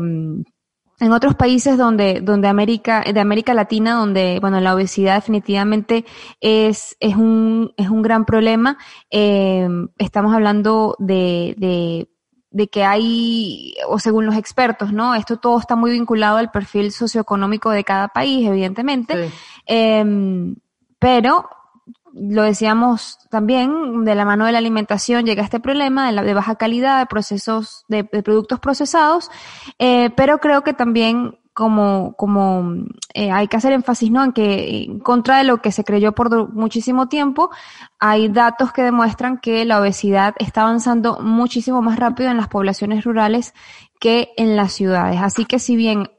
en 1.00 1.12
otros 1.12 1.34
países 1.34 1.76
donde, 1.76 2.20
donde 2.20 2.48
América, 2.48 3.02
de 3.02 3.20
América 3.20 3.54
Latina, 3.54 3.94
donde, 3.94 4.38
bueno, 4.40 4.60
la 4.60 4.74
obesidad 4.74 5.16
definitivamente 5.16 6.04
es, 6.40 6.96
es 7.00 7.16
un, 7.16 7.72
es 7.76 7.88
un 7.88 8.02
gran 8.02 8.24
problema, 8.24 8.78
eh, 9.10 9.68
estamos 9.98 10.34
hablando 10.34 10.96
de, 10.98 11.54
de, 11.58 12.08
de 12.50 12.68
que 12.68 12.84
hay, 12.84 13.74
o 13.88 13.98
según 13.98 14.26
los 14.26 14.36
expertos, 14.36 14.92
¿no? 14.92 15.14
Esto 15.14 15.38
todo 15.38 15.58
está 15.58 15.76
muy 15.76 15.90
vinculado 15.90 16.36
al 16.36 16.50
perfil 16.50 16.92
socioeconómico 16.92 17.70
de 17.70 17.84
cada 17.84 18.08
país, 18.08 18.46
evidentemente. 18.46 19.30
Eh, 19.66 20.54
pero 20.98 21.48
lo 22.14 22.42
decíamos 22.42 23.18
también, 23.28 24.04
de 24.04 24.14
la 24.14 24.24
mano 24.24 24.46
de 24.46 24.52
la 24.52 24.58
alimentación 24.58 25.26
llega 25.26 25.42
este 25.42 25.60
problema 25.60 26.06
de, 26.06 26.12
la, 26.12 26.22
de 26.22 26.34
baja 26.34 26.54
calidad, 26.54 27.00
de 27.00 27.06
procesos, 27.06 27.84
de, 27.88 28.04
productos 28.04 28.60
procesados, 28.60 29.30
eh, 29.78 30.10
pero 30.16 30.38
creo 30.38 30.62
que 30.62 30.74
también 30.74 31.38
como, 31.52 32.14
como 32.16 32.84
eh, 33.14 33.30
hay 33.30 33.46
que 33.48 33.56
hacer 33.56 33.72
énfasis 33.72 34.10
¿no? 34.10 34.24
en 34.24 34.32
que 34.32 34.84
en 34.84 34.98
contra 34.98 35.38
de 35.38 35.44
lo 35.44 35.58
que 35.58 35.72
se 35.72 35.84
creyó 35.84 36.12
por 36.12 36.52
muchísimo 36.52 37.08
tiempo, 37.08 37.50
hay 37.98 38.28
datos 38.28 38.72
que 38.72 38.82
demuestran 38.82 39.38
que 39.38 39.64
la 39.64 39.80
obesidad 39.80 40.34
está 40.38 40.62
avanzando 40.62 41.18
muchísimo 41.20 41.80
más 41.80 41.98
rápido 41.98 42.30
en 42.30 42.36
las 42.36 42.48
poblaciones 42.48 43.04
rurales 43.04 43.54
que 44.00 44.32
en 44.36 44.56
las 44.56 44.72
ciudades. 44.72 45.20
Así 45.20 45.44
que 45.44 45.58
si 45.58 45.76
bien 45.76 46.10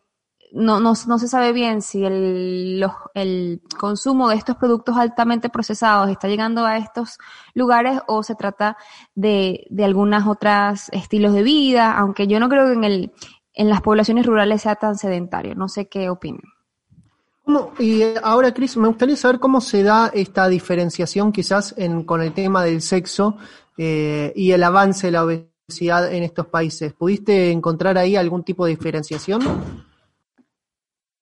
no, 0.55 0.79
no, 0.79 0.93
no 1.07 1.19
se 1.19 1.27
sabe 1.27 1.51
bien 1.51 1.81
si 1.81 2.05
el, 2.05 2.79
los, 2.79 2.93
el 3.13 3.61
consumo 3.77 4.29
de 4.29 4.35
estos 4.35 4.55
productos 4.55 4.95
altamente 4.95 5.49
procesados 5.49 6.09
está 6.09 6.29
llegando 6.29 6.65
a 6.65 6.77
estos 6.77 7.17
lugares 7.53 7.99
o 8.07 8.23
se 8.23 8.35
trata 8.35 8.77
de, 9.15 9.67
de 9.69 9.83
algunas 9.83 10.25
otras 10.27 10.87
estilos 10.93 11.33
de 11.33 11.43
vida, 11.43 11.97
aunque 11.97 12.27
yo 12.27 12.39
no 12.39 12.47
creo 12.47 12.67
que 12.67 12.73
en, 12.73 12.83
el, 12.85 13.11
en 13.53 13.69
las 13.69 13.81
poblaciones 13.81 14.25
rurales 14.25 14.61
sea 14.61 14.77
tan 14.77 14.97
sedentario. 14.97 15.55
No 15.55 15.67
sé 15.67 15.89
qué 15.89 16.09
opinan. 16.09 16.41
Y 17.77 18.01
ahora, 18.23 18.53
Cris, 18.53 18.77
me 18.77 18.87
gustaría 18.87 19.17
saber 19.17 19.39
cómo 19.39 19.59
se 19.59 19.83
da 19.83 20.09
esta 20.13 20.47
diferenciación 20.47 21.33
quizás 21.33 21.75
en, 21.77 22.03
con 22.03 22.21
el 22.21 22.33
tema 22.33 22.63
del 22.63 22.81
sexo 22.81 23.37
eh, 23.77 24.31
y 24.35 24.51
el 24.51 24.63
avance 24.63 25.07
de 25.07 25.11
la 25.11 25.25
obesidad 25.25 26.11
en 26.13 26.23
estos 26.23 26.47
países. 26.47 26.93
¿Pudiste 26.93 27.51
encontrar 27.51 27.97
ahí 27.97 28.15
algún 28.15 28.43
tipo 28.43 28.65
de 28.65 28.71
diferenciación? 28.71 29.84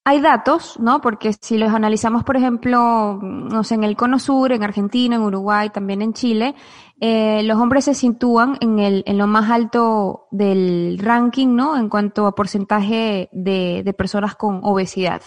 Hay 0.05 0.19
datos, 0.19 0.77
¿no? 0.79 0.99
Porque 0.99 1.31
si 1.39 1.57
los 1.57 1.73
analizamos, 1.73 2.25
por 2.25 2.35
ejemplo, 2.35 3.19
no 3.21 3.63
sé, 3.63 3.75
en 3.75 3.85
el 3.85 3.95
Cono 3.95 4.19
Sur, 4.19 4.51
en 4.51 4.61
Argentina, 4.61 5.15
en 5.15 5.21
Uruguay, 5.21 5.69
también 5.69 6.01
en 6.01 6.13
Chile, 6.13 6.55
eh, 6.99 7.41
los 7.43 7.57
hombres 7.57 7.85
se 7.85 7.93
sitúan 7.93 8.57
en, 8.59 8.79
el, 8.79 9.03
en 9.05 9.17
lo 9.17 9.27
más 9.27 9.49
alto 9.49 10.27
del 10.31 10.99
ranking, 11.01 11.55
¿no? 11.55 11.77
En 11.77 11.87
cuanto 11.87 12.27
a 12.27 12.35
porcentaje 12.35 13.29
de, 13.31 13.81
de 13.85 13.93
personas 13.93 14.35
con 14.35 14.59
obesidad. 14.63 15.21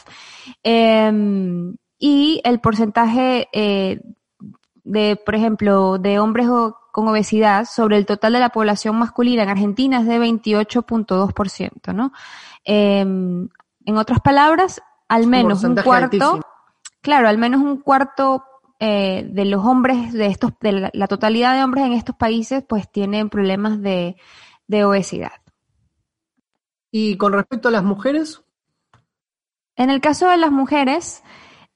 Eh, 0.63 1.11
y 1.99 2.41
el 2.45 2.61
porcentaje 2.61 3.49
eh, 3.53 4.01
de, 4.85 5.17
por 5.17 5.35
ejemplo, 5.35 5.99
de 5.99 6.19
hombres 6.19 6.49
con 6.93 7.09
obesidad 7.09 7.65
sobre 7.65 7.97
el 7.97 8.07
total 8.07 8.35
de 8.35 8.41
la 8.41 8.51
población 8.51 8.99
masculina 8.99 9.43
en 9.43 9.49
Argentina 9.49 10.01
es 10.01 10.07
de 10.07 10.21
28.2%, 10.21 11.95
¿no? 11.95 12.13
En 13.87 13.97
otras 13.97 14.21
palabras, 14.21 14.83
al 15.09 15.27
menos 15.27 15.65
un, 15.65 15.77
cuarto, 15.77 16.41
claro, 17.01 17.29
al 17.29 17.39
menos 17.39 17.63
un 17.63 17.79
cuarto 17.79 18.45
eh, 18.81 19.27
de 19.31 19.45
los 19.45 19.65
hombres 19.65 20.13
de 20.13 20.27
estos, 20.27 20.53
de 20.61 20.91
la, 20.93 21.07
totalidad 21.07 21.55
de 21.55 21.65
hombres 21.65 21.87
en 21.87 21.93
estos 21.93 22.17
países, 22.17 22.65
pues 22.69 22.91
tienen 22.91 23.31
problemas 23.31 23.81
de, 23.81 24.17
de 24.67 24.85
obesidad. 24.85 25.33
¿Y 26.91 27.17
con 27.17 27.33
respecto 27.33 27.69
a 27.69 27.71
las 27.71 27.85
mujeres? 27.85 28.43
En 29.77 29.91
el 29.91 30.01
caso 30.01 30.29
de 30.29 30.37
las 30.37 30.51
mujeres, 30.51 31.23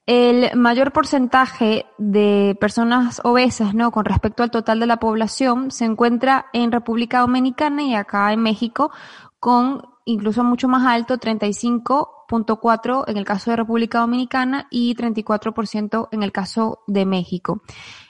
el 0.05 0.55
mayor 0.57 0.91
porcentaje 0.91 1.85
de 1.97 2.57
personas 2.59 3.21
obesas, 3.23 3.73
¿no? 3.73 3.91
Con 3.91 4.03
respecto 4.03 4.43
al 4.43 4.51
total 4.51 4.81
de 4.81 4.87
la 4.87 4.97
población, 4.97 5.71
se 5.71 5.85
encuentra 5.85 6.47
en 6.51 6.71
República 6.71 7.21
Dominicana 7.21 7.83
y 7.83 7.95
acá 7.95 8.33
en 8.33 8.41
México, 8.41 8.91
con 9.39 9.83
incluso 10.11 10.43
mucho 10.43 10.67
más 10.67 10.85
alto, 10.85 11.17
35.4 11.17 13.03
en 13.07 13.17
el 13.17 13.25
caso 13.25 13.51
de 13.51 13.57
República 13.57 13.99
Dominicana 13.99 14.67
y 14.69 14.95
34% 14.95 16.09
en 16.11 16.23
el 16.23 16.31
caso 16.31 16.79
de 16.87 17.05
México. 17.05 17.61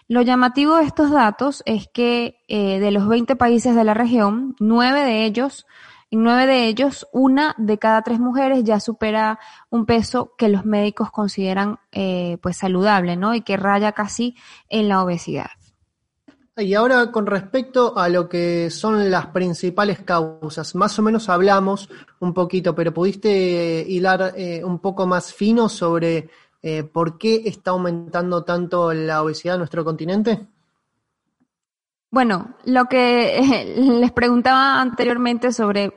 Lo 0.07 0.21
llamativo 0.21 0.75
de 0.75 0.83
estos 0.83 1.11
datos 1.11 1.63
es 1.65 1.87
que 1.87 2.43
eh, 2.47 2.79
de 2.79 2.91
los 2.91 3.07
20 3.07 3.35
países 3.35 3.75
de 3.75 3.83
la 3.83 3.93
región, 3.93 4.55
nueve 4.59 5.05
de 5.05 5.25
ellos 5.25 5.65
en 6.11 6.23
nueve 6.23 6.45
de 6.45 6.67
ellos, 6.67 7.07
una 7.13 7.55
de 7.57 7.79
cada 7.79 8.01
tres 8.01 8.19
mujeres 8.19 8.65
ya 8.65 8.81
supera 8.81 9.39
un 9.69 9.85
peso 9.85 10.33
que 10.37 10.49
los 10.49 10.65
médicos 10.65 11.09
consideran 11.09 11.79
eh, 11.93 12.37
pues 12.41 12.57
saludable, 12.57 13.15
¿no? 13.15 13.33
Y 13.33 13.41
que 13.41 13.55
raya 13.55 13.93
casi 13.93 14.35
en 14.67 14.89
la 14.89 15.01
obesidad. 15.01 15.51
Y 16.61 16.73
ahora 16.75 17.11
con 17.11 17.25
respecto 17.25 17.97
a 17.97 18.09
lo 18.09 18.29
que 18.29 18.69
son 18.69 19.09
las 19.09 19.27
principales 19.27 19.99
causas, 19.99 20.75
más 20.75 20.97
o 20.99 21.01
menos 21.01 21.29
hablamos 21.29 21.89
un 22.19 22.33
poquito, 22.33 22.75
pero 22.75 22.93
¿pudiste 22.93 23.85
hilar 23.87 24.33
eh, 24.35 24.63
un 24.63 24.79
poco 24.79 25.07
más 25.07 25.33
fino 25.33 25.69
sobre 25.69 26.29
eh, 26.61 26.83
por 26.83 27.17
qué 27.17 27.43
está 27.45 27.71
aumentando 27.71 28.43
tanto 28.43 28.93
la 28.93 29.23
obesidad 29.23 29.55
en 29.55 29.59
nuestro 29.59 29.83
continente? 29.83 30.47
Bueno, 32.11 32.55
lo 32.65 32.85
que 32.85 33.73
les 33.75 34.11
preguntaba 34.11 34.81
anteriormente 34.81 35.51
sobre 35.51 35.93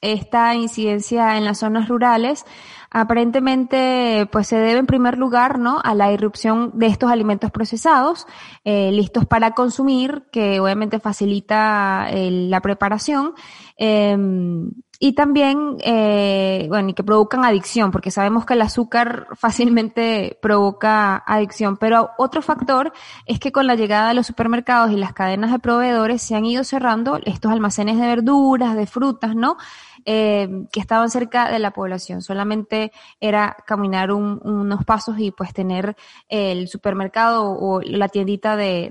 esta 0.00 0.54
incidencia 0.54 1.36
en 1.36 1.44
las 1.44 1.58
zonas 1.58 1.88
rurales 1.88 2.44
aparentemente 2.90 4.28
pues 4.32 4.46
se 4.48 4.56
debe 4.56 4.78
en 4.78 4.86
primer 4.86 5.18
lugar 5.18 5.58
no 5.58 5.80
a 5.82 5.94
la 5.94 6.12
irrupción 6.12 6.70
de 6.74 6.86
estos 6.86 7.10
alimentos 7.10 7.50
procesados 7.50 8.26
eh, 8.64 8.90
listos 8.92 9.26
para 9.26 9.52
consumir 9.52 10.24
que 10.32 10.60
obviamente 10.60 11.00
facilita 11.00 12.08
la 12.12 12.60
preparación 12.60 13.34
em, 13.76 14.70
y 15.00 15.12
también, 15.12 15.76
eh, 15.84 16.66
bueno, 16.68 16.88
y 16.88 16.92
que 16.94 17.04
provocan 17.04 17.44
adicción, 17.44 17.92
porque 17.92 18.10
sabemos 18.10 18.44
que 18.44 18.54
el 18.54 18.62
azúcar 18.62 19.28
fácilmente 19.36 20.38
provoca 20.42 21.16
adicción. 21.16 21.76
Pero 21.76 22.10
otro 22.18 22.42
factor 22.42 22.92
es 23.24 23.38
que 23.38 23.52
con 23.52 23.68
la 23.68 23.76
llegada 23.76 24.08
de 24.08 24.14
los 24.14 24.26
supermercados 24.26 24.90
y 24.90 24.96
las 24.96 25.12
cadenas 25.12 25.52
de 25.52 25.60
proveedores 25.60 26.22
se 26.22 26.34
han 26.34 26.44
ido 26.44 26.64
cerrando 26.64 27.20
estos 27.24 27.52
almacenes 27.52 27.96
de 27.98 28.06
verduras, 28.08 28.74
de 28.74 28.86
frutas, 28.86 29.36
¿no? 29.36 29.56
Eh, 30.04 30.48
que 30.72 30.80
estaban 30.80 31.10
cerca 31.10 31.50
de 31.50 31.58
la 31.58 31.72
población. 31.72 32.22
Solamente 32.22 32.92
era 33.20 33.56
caminar 33.66 34.12
unos 34.12 34.84
pasos 34.84 35.18
y 35.18 35.30
pues 35.30 35.52
tener 35.52 35.96
el 36.28 36.68
supermercado 36.68 37.50
o 37.50 37.80
la 37.82 38.08
tiendita 38.08 38.56
de, 38.56 38.90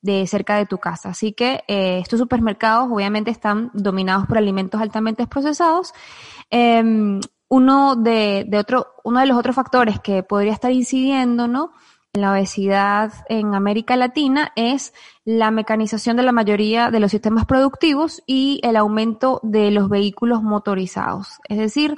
de 0.00 0.26
cerca 0.26 0.56
de 0.56 0.66
tu 0.66 0.78
casa. 0.78 1.10
Así 1.10 1.32
que 1.32 1.64
eh, 1.68 1.98
estos 2.00 2.18
supermercados 2.18 2.88
obviamente 2.90 3.30
están 3.30 3.70
dominados 3.74 4.26
por 4.26 4.38
alimentos 4.38 4.80
altamente 4.80 5.26
procesados. 5.26 5.92
Em, 6.50 7.20
uno 7.48 7.96
de, 7.96 8.44
de, 8.46 8.58
otro, 8.58 8.94
uno 9.04 9.20
de 9.20 9.26
los 9.26 9.38
otros 9.38 9.56
factores 9.56 10.00
que 10.00 10.22
podría 10.22 10.52
estar 10.52 10.70
incidiendo, 10.70 11.48
¿no? 11.48 11.72
La 12.20 12.32
obesidad 12.32 13.12
en 13.28 13.54
América 13.54 13.96
Latina 13.96 14.52
es 14.56 14.92
la 15.24 15.50
mecanización 15.50 16.16
de 16.16 16.24
la 16.24 16.32
mayoría 16.32 16.90
de 16.90 16.98
los 16.98 17.12
sistemas 17.12 17.46
productivos 17.46 18.22
y 18.26 18.60
el 18.64 18.76
aumento 18.76 19.40
de 19.44 19.70
los 19.70 19.88
vehículos 19.88 20.42
motorizados. 20.42 21.38
Es 21.48 21.58
decir, 21.58 21.94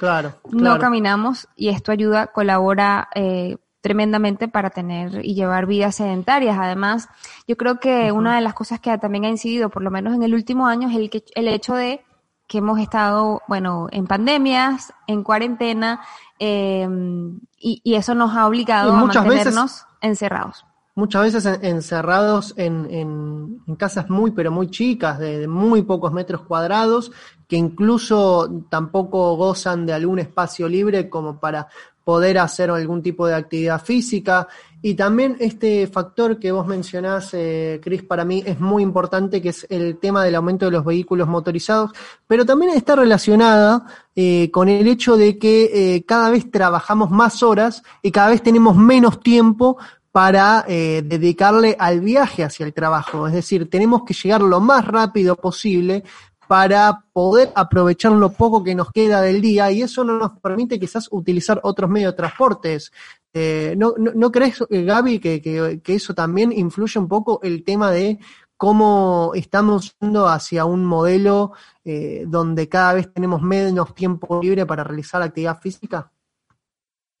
no 0.51 0.79
caminamos 0.79 1.47
y 1.55 1.69
esto 1.69 1.91
ayuda, 1.91 2.27
colabora 2.27 3.09
eh, 3.15 3.57
tremendamente 3.81 4.47
para 4.47 4.69
tener 4.69 5.25
y 5.25 5.33
llevar 5.33 5.65
vidas 5.65 5.95
sedentarias. 5.95 6.57
Además, 6.59 7.09
yo 7.47 7.57
creo 7.57 7.79
que 7.79 8.11
una 8.11 8.35
de 8.35 8.41
las 8.41 8.53
cosas 8.53 8.79
que 8.79 8.95
también 8.99 9.25
ha 9.25 9.29
incidido, 9.29 9.69
por 9.69 9.81
lo 9.81 9.89
menos 9.89 10.13
en 10.13 10.21
el 10.21 10.35
último 10.35 10.67
año, 10.67 10.87
es 10.87 10.95
el, 10.95 11.09
que, 11.09 11.23
el 11.33 11.47
hecho 11.47 11.73
de 11.73 12.03
que 12.47 12.59
hemos 12.59 12.79
estado, 12.79 13.41
bueno, 13.47 13.87
en 13.91 14.05
pandemias, 14.05 14.93
en 15.07 15.23
cuarentena, 15.23 16.01
em, 16.37 17.39
y, 17.57 17.81
eso 17.95 18.13
nos 18.13 18.35
ha 18.35 18.45
obligado 18.45 18.93
a 18.93 19.05
mantenernos 19.05 19.85
encerrados. 20.01 20.65
Muchas 20.93 21.33
veces 21.33 21.59
encerrados 21.61 22.53
en, 22.57 22.85
en, 22.91 23.75
casas 23.77 24.09
muy, 24.09 24.31
pero 24.31 24.51
muy 24.51 24.69
chicas, 24.69 25.19
de 25.19 25.47
muy 25.47 25.83
pocos 25.83 26.11
metros 26.11 26.41
cuadrados, 26.41 27.13
que 27.47 27.55
incluso 27.55 28.65
tampoco 28.69 29.35
gozan 29.37 29.85
de 29.85 29.93
algún 29.93 30.19
espacio 30.19 30.67
libre 30.67 31.09
como 31.09 31.39
para 31.39 31.69
poder 32.03 32.39
hacer 32.39 32.69
algún 32.69 33.01
tipo 33.01 33.25
de 33.25 33.35
actividad 33.35 33.81
física. 33.81 34.47
Y 34.81 34.95
también 34.95 35.37
este 35.39 35.85
factor 35.87 36.39
que 36.39 36.51
vos 36.51 36.65
mencionás, 36.65 37.29
eh, 37.33 37.79
Cris, 37.83 38.03
para 38.03 38.25
mí 38.25 38.43
es 38.45 38.59
muy 38.59 38.81
importante, 38.81 39.41
que 39.41 39.49
es 39.49 39.67
el 39.69 39.97
tema 39.97 40.23
del 40.23 40.35
aumento 40.35 40.65
de 40.65 40.71
los 40.71 40.83
vehículos 40.83 41.27
motorizados, 41.27 41.91
pero 42.25 42.45
también 42.45 42.71
está 42.71 42.95
relacionada 42.95 43.85
eh, 44.15 44.49
con 44.51 44.69
el 44.69 44.87
hecho 44.87 45.17
de 45.17 45.37
que 45.37 45.95
eh, 45.95 46.05
cada 46.05 46.29
vez 46.31 46.49
trabajamos 46.49 47.11
más 47.11 47.43
horas 47.43 47.83
y 48.01 48.11
cada 48.11 48.29
vez 48.29 48.41
tenemos 48.41 48.75
menos 48.75 49.19
tiempo 49.19 49.77
para 50.11 50.65
eh, 50.67 51.03
dedicarle 51.05 51.75
al 51.79 52.01
viaje 52.01 52.43
hacia 52.43 52.65
el 52.65 52.73
trabajo. 52.73 53.27
Es 53.27 53.33
decir, 53.33 53.69
tenemos 53.69 54.03
que 54.03 54.13
llegar 54.13 54.41
lo 54.41 54.59
más 54.59 54.85
rápido 54.85 55.35
posible 55.37 56.03
para 56.51 57.05
poder 57.13 57.49
aprovechar 57.55 58.11
lo 58.11 58.33
poco 58.33 58.61
que 58.61 58.75
nos 58.75 58.91
queda 58.91 59.21
del 59.21 59.39
día 59.39 59.71
y 59.71 59.83
eso 59.83 60.03
no 60.03 60.17
nos 60.17 60.37
permite 60.41 60.77
quizás 60.77 61.07
utilizar 61.09 61.61
otros 61.63 61.89
medios 61.89 62.11
de 62.11 62.17
transportes. 62.17 62.91
Eh, 63.33 63.73
¿no, 63.77 63.93
no, 63.97 64.29
crees, 64.33 64.61
eh, 64.69 64.83
Gaby, 64.83 65.19
que, 65.19 65.41
que, 65.41 65.95
eso 65.95 66.13
también 66.13 66.51
influye 66.51 66.99
un 66.99 67.07
poco 67.07 67.39
el 67.41 67.63
tema 67.63 67.89
de 67.91 68.19
cómo 68.57 69.31
estamos 69.33 69.95
yendo 69.97 70.27
hacia 70.27 70.65
un 70.65 70.83
modelo 70.83 71.53
eh, 71.85 72.25
donde 72.27 72.67
cada 72.67 72.95
vez 72.95 73.13
tenemos 73.13 73.41
menos 73.41 73.95
tiempo 73.95 74.41
libre 74.43 74.65
para 74.65 74.83
realizar 74.83 75.21
actividad 75.21 75.57
física? 75.57 76.11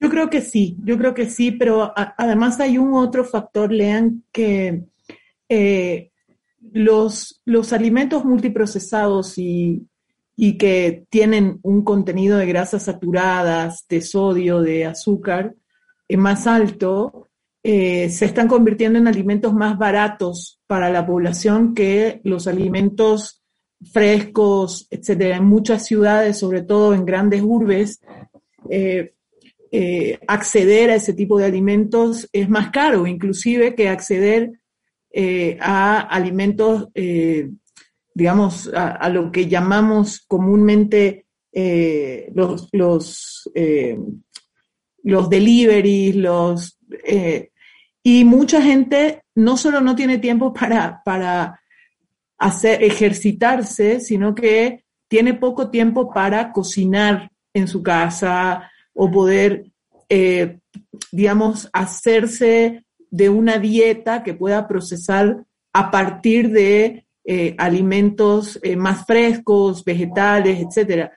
Yo 0.01 0.09
creo 0.09 0.29
que 0.29 0.41
sí, 0.41 0.75
yo 0.83 0.97
creo 0.97 1.13
que 1.13 1.29
sí, 1.29 1.51
pero 1.51 1.93
además 1.95 2.59
hay 2.59 2.77
un 2.77 2.95
otro 2.95 3.23
factor, 3.23 3.71
Lean, 3.71 4.25
que 4.29 4.83
los, 6.73 7.41
los 7.45 7.73
alimentos 7.73 8.23
multiprocesados 8.23 9.37
y, 9.37 9.87
y 10.35 10.57
que 10.57 11.05
tienen 11.09 11.59
un 11.63 11.83
contenido 11.83 12.37
de 12.37 12.45
grasas 12.45 12.83
saturadas, 12.83 13.85
de 13.87 14.01
sodio, 14.01 14.61
de 14.61 14.85
azúcar 14.85 15.55
eh, 16.07 16.17
más 16.17 16.47
alto, 16.47 17.29
eh, 17.63 18.09
se 18.09 18.25
están 18.25 18.47
convirtiendo 18.47 18.97
en 18.97 19.07
alimentos 19.07 19.53
más 19.53 19.77
baratos 19.77 20.59
para 20.67 20.89
la 20.89 21.05
población 21.05 21.75
que 21.75 22.21
los 22.23 22.47
alimentos 22.47 23.43
frescos, 23.91 24.87
etcétera. 24.89 25.37
En 25.37 25.45
muchas 25.45 25.85
ciudades, 25.85 26.39
sobre 26.39 26.63
todo 26.63 26.93
en 26.93 27.05
grandes 27.05 27.41
urbes, 27.41 28.01
eh, 28.69 29.13
acceder 30.27 30.89
a 30.89 30.95
ese 30.95 31.13
tipo 31.13 31.37
de 31.37 31.45
alimentos 31.45 32.27
es 32.33 32.49
más 32.49 32.71
caro, 32.71 33.07
inclusive 33.07 33.73
que 33.73 33.89
acceder 33.89 34.60
eh, 35.13 35.57
a 35.59 35.99
alimentos, 35.99 36.87
eh, 36.93 37.49
digamos, 38.13 38.71
a, 38.73 39.09
lo 39.09 39.29
que 39.29 39.47
llamamos 39.47 40.21
comúnmente 40.25 41.25
eh, 41.51 42.31
los, 42.33 42.69
los, 42.71 43.49
los 45.03 45.29
deliveries, 45.29 46.15
los... 46.15 46.79
y 48.03 48.23
mucha 48.23 48.61
gente 48.61 49.23
no 49.35 49.57
solo 49.57 49.81
no 49.81 49.95
tiene 49.95 50.17
tiempo 50.17 50.53
para, 50.53 51.01
para 51.03 51.59
hacer, 52.37 52.81
ejercitarse, 52.83 53.99
sino 53.99 54.33
que 54.33 54.85
tiene 55.09 55.33
poco 55.33 55.69
tiempo 55.69 56.09
para 56.13 56.53
cocinar 56.53 57.31
en 57.53 57.67
su 57.67 57.83
casa 57.83 58.71
o 58.93 59.11
poder, 59.11 59.65
digamos, 61.11 61.69
hacerse 61.73 62.85
de 63.11 63.29
una 63.29 63.59
dieta 63.59 64.23
que 64.23 64.33
pueda 64.33 64.67
procesar 64.67 65.45
a 65.73 65.91
partir 65.91 66.49
de 66.49 67.05
eh, 67.23 67.55
alimentos 67.59 68.59
eh, 68.63 68.75
más 68.75 69.05
frescos, 69.05 69.85
vegetales, 69.85 70.59
etc. 70.59 71.11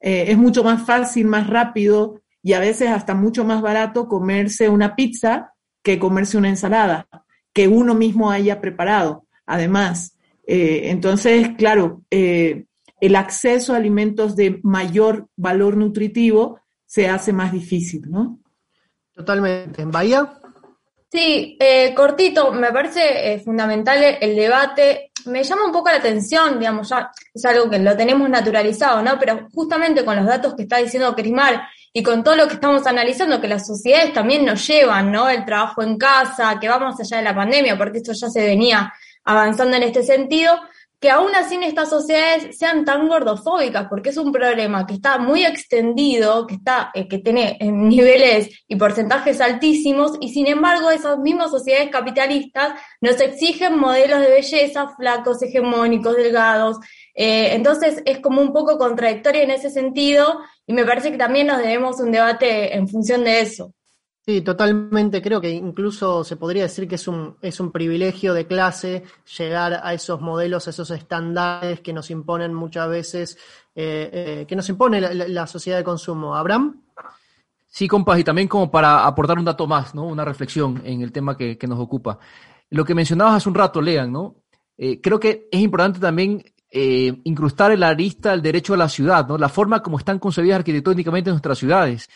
Eh, 0.00 0.24
es 0.28 0.38
mucho 0.38 0.64
más 0.64 0.86
fácil, 0.86 1.26
más 1.26 1.48
rápido 1.48 2.22
y 2.42 2.54
a 2.54 2.60
veces 2.60 2.88
hasta 2.88 3.14
mucho 3.14 3.44
más 3.44 3.60
barato 3.60 4.08
comerse 4.08 4.70
una 4.70 4.96
pizza 4.96 5.52
que 5.82 5.98
comerse 5.98 6.38
una 6.38 6.48
ensalada. 6.48 7.06
que 7.52 7.66
uno 7.66 7.96
mismo 7.96 8.30
haya 8.30 8.60
preparado, 8.60 9.26
además. 9.44 10.16
Entonces, 10.46 11.48
claro, 11.58 12.02
el 12.10 13.16
acceso 13.16 13.74
a 13.74 13.76
alimentos 13.76 14.36
de 14.36 14.60
mayor 14.62 15.26
valor 15.36 15.76
nutritivo 15.76 16.60
se 16.86 17.08
hace 17.08 17.32
más 17.32 17.50
difícil, 17.50 18.08
¿no? 18.08 18.38
Totalmente. 19.12 19.82
¿En 19.82 19.90
Bahía? 19.90 20.39
Sí, 21.10 21.56
eh, 21.58 21.92
cortito, 21.92 22.52
me 22.52 22.70
parece 22.70 23.32
eh, 23.32 23.40
fundamental 23.40 23.98
el 24.20 24.36
debate. 24.36 25.10
Me 25.26 25.42
llama 25.42 25.66
un 25.66 25.72
poco 25.72 25.90
la 25.90 25.96
atención, 25.96 26.60
digamos, 26.60 26.88
ya 26.88 27.10
es 27.34 27.44
algo 27.44 27.68
que 27.68 27.80
lo 27.80 27.96
tenemos 27.96 28.30
naturalizado, 28.30 29.02
¿no? 29.02 29.18
Pero 29.18 29.48
justamente 29.52 30.04
con 30.04 30.14
los 30.14 30.24
datos 30.24 30.54
que 30.54 30.62
está 30.62 30.76
diciendo 30.76 31.14
Crismar 31.16 31.62
y 31.92 32.04
con 32.04 32.22
todo 32.22 32.36
lo 32.36 32.46
que 32.46 32.54
estamos 32.54 32.86
analizando, 32.86 33.40
que 33.40 33.48
las 33.48 33.66
sociedades 33.66 34.12
también 34.12 34.44
nos 34.44 34.64
llevan, 34.68 35.10
¿no? 35.10 35.28
El 35.28 35.44
trabajo 35.44 35.82
en 35.82 35.98
casa, 35.98 36.58
que 36.60 36.68
va 36.68 36.78
más 36.78 37.00
allá 37.00 37.16
de 37.16 37.24
la 37.24 37.34
pandemia, 37.34 37.76
porque 37.76 37.98
esto 37.98 38.12
ya 38.12 38.30
se 38.30 38.46
venía 38.46 38.92
avanzando 39.24 39.76
en 39.76 39.82
este 39.82 40.04
sentido 40.04 40.60
que 41.00 41.10
aún 41.10 41.34
así 41.34 41.54
en 41.54 41.62
estas 41.62 41.88
sociedades 41.88 42.58
sean 42.58 42.84
tan 42.84 43.08
gordofóbicas, 43.08 43.88
porque 43.88 44.10
es 44.10 44.18
un 44.18 44.32
problema 44.32 44.86
que 44.86 44.94
está 44.94 45.16
muy 45.18 45.44
extendido, 45.44 46.46
que 46.46 46.56
está, 46.56 46.90
eh, 46.92 47.08
que 47.08 47.18
tiene 47.18 47.56
niveles 47.60 48.64
y 48.68 48.76
porcentajes 48.76 49.40
altísimos, 49.40 50.12
y 50.20 50.28
sin 50.28 50.46
embargo 50.46 50.90
esas 50.90 51.18
mismas 51.18 51.50
sociedades 51.50 51.88
capitalistas 51.90 52.74
nos 53.00 53.18
exigen 53.20 53.78
modelos 53.78 54.20
de 54.20 54.28
belleza 54.28 54.88
flacos, 54.96 55.42
hegemónicos, 55.42 56.16
delgados. 56.16 56.76
Eh, 57.14 57.54
entonces 57.54 58.02
es 58.04 58.20
como 58.20 58.42
un 58.42 58.52
poco 58.52 58.76
contradictorio 58.76 59.42
en 59.42 59.52
ese 59.52 59.70
sentido, 59.70 60.40
y 60.66 60.74
me 60.74 60.84
parece 60.84 61.10
que 61.10 61.18
también 61.18 61.46
nos 61.46 61.58
debemos 61.58 61.98
un 61.98 62.12
debate 62.12 62.76
en 62.76 62.86
función 62.86 63.24
de 63.24 63.40
eso. 63.40 63.72
Sí, 64.26 64.42
totalmente. 64.42 65.22
Creo 65.22 65.40
que 65.40 65.50
incluso 65.50 66.24
se 66.24 66.36
podría 66.36 66.64
decir 66.64 66.86
que 66.86 66.96
es 66.96 67.08
un, 67.08 67.36
es 67.40 67.58
un 67.58 67.72
privilegio 67.72 68.34
de 68.34 68.46
clase 68.46 69.02
llegar 69.38 69.80
a 69.82 69.94
esos 69.94 70.20
modelos, 70.20 70.66
a 70.66 70.70
esos 70.70 70.90
estándares 70.90 71.80
que 71.80 71.92
nos 71.92 72.10
imponen 72.10 72.52
muchas 72.52 72.88
veces, 72.88 73.38
eh, 73.74 74.10
eh, 74.12 74.46
que 74.46 74.56
nos 74.56 74.68
impone 74.68 75.00
la, 75.00 75.46
sociedad 75.46 75.78
de 75.78 75.84
consumo. 75.84 76.36
¿Abraham? 76.36 76.82
Sí, 77.66 77.88
compas, 77.88 78.18
y 78.18 78.24
también 78.24 78.46
como 78.46 78.70
para 78.70 79.06
aportar 79.06 79.38
un 79.38 79.44
dato 79.44 79.66
más, 79.66 79.94
¿no? 79.94 80.04
Una 80.04 80.24
reflexión 80.24 80.82
en 80.84 81.00
el 81.00 81.12
tema 81.12 81.36
que, 81.36 81.56
nos 81.66 81.78
ocupa. 81.78 82.18
Lo 82.68 82.84
que 82.84 82.94
mencionabas 82.94 83.36
hace 83.36 83.48
un 83.48 83.54
rato, 83.54 83.80
Lean, 83.80 84.12
¿no? 84.12 84.36
Eh, 84.76 85.00
creo 85.00 85.18
que 85.18 85.48
es 85.50 85.60
importante 85.60 85.98
también 85.98 86.44
incrustar 86.72 87.72
en 87.72 87.80
la 87.80 87.88
arista 87.88 88.32
el 88.32 88.42
derecho 88.42 88.74
a 88.74 88.76
la 88.76 88.88
ciudad, 88.88 89.26
¿no? 89.26 89.36
La 89.36 89.48
forma 89.48 89.82
como 89.82 89.98
están 89.98 90.20
concebidas 90.20 90.58
arquitectónicamente 90.58 91.30
nuestras 91.30 91.58
ciudades. 91.58 92.08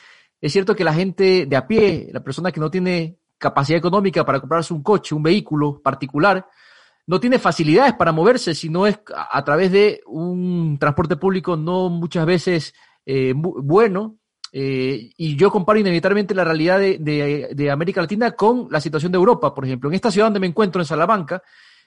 Es 0.45 0.53
cierto 0.53 0.77
que 0.77 0.85
la 0.85 0.93
gente 0.93 1.47
de 1.47 1.57
a 1.57 1.67
pie, 1.67 2.11
la 2.13 2.23
persona 2.23 2.53
que 2.53 2.61
no 2.61 2.71
tiene 2.71 3.17
capacidad 3.39 3.79
económica 3.79 4.27
para 4.27 4.41
comprarse 4.41 4.75
un 4.75 4.83
coche, 4.83 5.15
un 5.15 5.23
vehículo 5.23 5.81
particular, 5.81 6.47
no 7.07 7.19
tiene 7.19 7.39
facilidades 7.39 7.95
para 7.95 8.13
moverse 8.13 8.55
si 8.55 8.69
no 8.69 8.87
es 8.87 9.01
a, 9.17 9.43
través 9.43 9.73
de 9.73 10.03
un 10.05 10.77
transporte 10.79 11.17
público 11.17 11.57
no 11.57 11.89
muchas 11.89 12.27
veces 12.27 12.75
eh, 13.07 13.33
bueno. 13.35 14.19
Eh, 14.53 15.13
y 15.17 15.35
yo 15.35 15.51
comparo 15.51 15.79
inevitablemente 15.79 16.35
la 16.35 16.45
realidad 16.45 16.79
de, 16.79 17.71
América 17.73 18.03
Latina 18.03 18.33
con 18.33 18.69
la 18.71 18.83
situación 18.83 19.13
de 19.13 19.17
Europa, 19.17 19.55
por 19.55 19.65
ejemplo. 19.65 19.89
En 19.89 19.95
esta 19.95 20.11
ciudad 20.11 20.27
donde 20.27 20.41
me 20.41 20.47
encuentro, 20.47 20.83
en 20.83 20.87
Salamanca, 20.87 21.43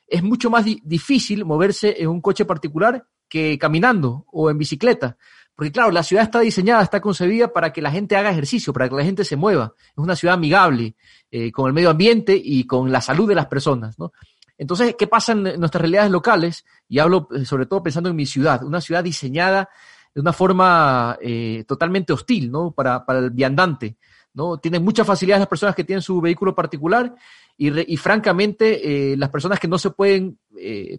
es 0.07 0.23
mucho 0.23 0.49
más 0.49 0.65
difícil 0.65 1.45
moverse 1.45 1.95
en 2.01 2.07
un 2.07 2.21
coche 2.21 2.45
particular 2.45 3.05
que 3.27 3.57
caminando 3.57 4.25
o 4.31 4.49
en 4.49 4.57
bicicleta. 4.57 5.17
Porque 5.55 5.71
claro, 5.71 5.91
la 5.91 6.03
ciudad 6.03 6.23
está 6.23 6.39
diseñada, 6.39 6.83
está 6.83 7.01
concebida 7.01 7.51
para 7.51 7.73
que 7.73 7.81
la 7.81 7.89
gente 7.89 8.15
haga 8.15 8.29
ejercicio, 8.29 8.71
para 8.71 8.87
que 8.87 8.95
la 8.95 9.03
gente 9.03 9.25
se 9.25 9.35
mueva. 9.35 9.73
Es 9.89 9.97
una 9.97 10.15
ciudad 10.15 10.35
amigable 10.35 10.95
eh, 11.31 11.51
con 11.51 11.67
el 11.67 11.73
medio 11.73 11.89
ambiente 11.89 12.39
y 12.41 12.65
con 12.65 12.91
la 12.91 13.01
salud 13.01 13.27
de 13.27 13.35
las 13.35 13.47
personas, 13.47 13.97
¿no? 13.97 14.13
Entonces, 14.57 14.95
¿qué 14.97 15.07
pasa 15.07 15.33
en 15.33 15.43
nuestras 15.59 15.81
realidades 15.81 16.11
locales? 16.11 16.65
Y 16.87 16.99
hablo 16.99 17.27
eh, 17.35 17.43
sobre 17.45 17.65
todo 17.65 17.83
pensando 17.83 18.09
en 18.09 18.15
mi 18.15 18.25
ciudad, 18.25 18.63
una 18.63 18.81
ciudad 18.81 19.03
diseñada 19.03 19.69
de 20.13 20.21
una 20.21 20.33
forma 20.33 21.17
eh, 21.21 21.63
totalmente 21.67 22.13
hostil, 22.13 22.51
¿no? 22.51 22.71
Para, 22.71 23.03
para 23.05 23.19
el 23.19 23.31
viandante, 23.31 23.97
¿no? 24.33 24.59
Tienen 24.59 24.83
muchas 24.83 25.07
facilidades 25.07 25.41
las 25.41 25.49
personas 25.49 25.75
que 25.75 25.83
tienen 25.83 26.01
su 26.01 26.21
vehículo 26.21 26.53
particular 26.53 27.15
y, 27.57 27.93
y 27.93 27.97
francamente 27.97 29.15
las 29.17 29.29
personas 29.29 29.59
que 29.59 29.67
no 29.67 29.77
se 29.77 29.89
pueden 29.89 30.37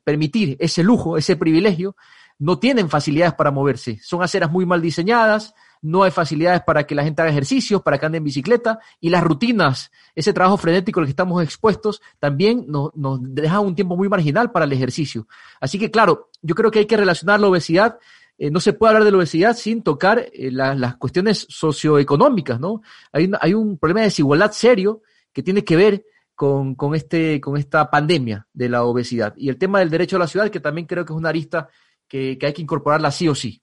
permitir 0.05 0.57
ese 0.59 0.83
lujo, 0.83 1.17
ese 1.17 1.37
privilegio, 1.37 1.97
no 2.39 2.59
tienen 2.59 2.89
facilidades 2.89 3.35
para 3.35 3.51
moverse. 3.51 3.99
Son 4.03 4.23
aceras 4.23 4.51
muy 4.51 4.65
mal 4.65 4.81
diseñadas, 4.81 5.55
no 5.83 6.03
hay 6.03 6.11
facilidades 6.11 6.63
para 6.63 6.87
que 6.87 6.95
la 6.95 7.05
gente 7.05 7.23
haga 7.23 7.31
ejercicios, 7.31 7.83
para 7.83 7.99
que 7.99 8.07
ande 8.07 8.19
en 8.19 8.25
bicicleta, 8.25 8.79
y 9.01 9.11
las 9.11 9.23
rutinas, 9.23 9.91
ese 10.15 10.33
trabajo 10.33 10.57
frenético 10.57 11.01
al 11.01 11.07
que 11.07 11.11
estamos 11.11 11.43
expuestos, 11.43 12.01
también 12.19 12.65
nos, 12.69 12.95
nos 12.97 13.19
deja 13.23 13.61
un 13.61 13.75
tiempo 13.75 13.97
muy 13.97 14.09
marginal 14.09 14.51
para 14.51 14.65
el 14.65 14.73
ejercicio. 14.73 15.27
Así 15.61 15.79
que, 15.79 15.91
claro, 15.91 16.31
yo 16.43 16.55
creo 16.55 16.71
que 16.71 16.81
hay 16.81 16.87
que 16.87 16.97
relacionar 16.97 17.41
la 17.41 17.49
obesidad. 17.49 17.99
Eh, 18.39 18.51
no 18.51 18.61
se 18.61 18.73
puede 18.73 18.91
hablar 18.91 19.05
de 19.05 19.11
la 19.11 19.19
obesidad 19.19 19.57
sin 19.57 19.83
tocar 19.83 20.27
eh, 20.33 20.51
las 20.51 20.97
cuestiones 20.97 21.47
socioeconómicas, 21.49 22.61
¿no? 22.61 22.83
Hay, 23.13 23.31
hay 23.41 23.55
un 23.55 23.79
problema 23.79 24.01
de 24.01 24.07
desigualdad 24.07 24.53
serio 24.53 25.03
que 25.33 25.43
tiene 25.43 25.65
que 25.65 25.77
ver 25.77 26.05
con, 26.39 26.77
con, 26.77 26.95
este, 26.95 27.41
con 27.41 27.57
esta 27.57 27.91
pandemia 27.91 28.47
de 28.53 28.69
la 28.69 28.85
obesidad. 28.85 29.35
Y 29.37 29.49
el 29.49 29.59
tema 29.59 29.81
del 29.81 29.91
derecho 29.91 30.15
a 30.15 30.21
la 30.21 30.29
ciudad, 30.29 30.51
que 30.51 30.61
también 30.61 30.87
creo 30.87 31.05
que 31.05 31.13
es 31.13 31.17
una 31.17 31.31
arista 31.31 31.69
que, 32.07 32.39
hay 32.41 32.53
que 32.53 32.63
incorporarla 32.63 33.11
sí 33.11 33.27
o 33.27 33.35
sí. 33.35 33.61